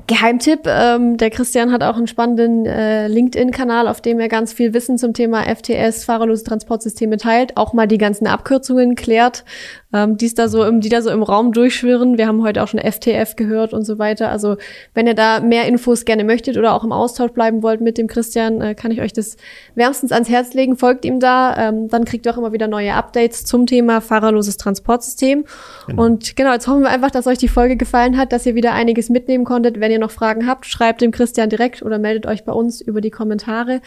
[0.09, 4.73] Geheimtipp, ähm, der Christian hat auch einen spannenden äh, LinkedIn-Kanal, auf dem er ganz viel
[4.73, 9.45] Wissen zum Thema FTS, fahrerlose Transportsysteme teilt, auch mal die ganzen Abkürzungen klärt,
[9.93, 12.17] ähm, die da so im, die da so im Raum durchschwirren.
[12.17, 14.31] Wir haben heute auch schon FTF gehört und so weiter.
[14.31, 14.57] Also
[14.95, 18.07] wenn ihr da mehr Infos gerne möchtet oder auch im Austausch bleiben wollt mit dem
[18.07, 19.37] Christian, äh, kann ich euch das
[19.75, 20.79] wärmstens ans Herz legen.
[20.79, 24.57] Folgt ihm da, ähm, dann kriegt ihr auch immer wieder neue Updates zum Thema fahrerloses
[24.57, 25.45] Transportsystem.
[25.87, 26.03] Genau.
[26.03, 28.73] Und genau, jetzt hoffen wir einfach, dass euch die Folge gefallen hat, dass ihr wieder
[28.73, 29.81] einiges mitnehmen konntet.
[29.81, 33.01] Wenn ihr noch Fragen habt, schreibt dem Christian direkt oder meldet euch bei uns über
[33.01, 33.81] die Kommentare.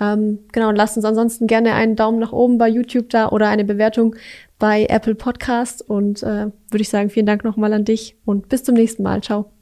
[0.00, 3.48] Ähm, genau, und lasst uns ansonsten gerne einen Daumen nach oben bei YouTube da oder
[3.48, 4.16] eine Bewertung
[4.58, 5.82] bei Apple Podcasts.
[5.82, 9.22] Und äh, würde ich sagen, vielen Dank nochmal an dich und bis zum nächsten Mal.
[9.22, 9.52] Ciao.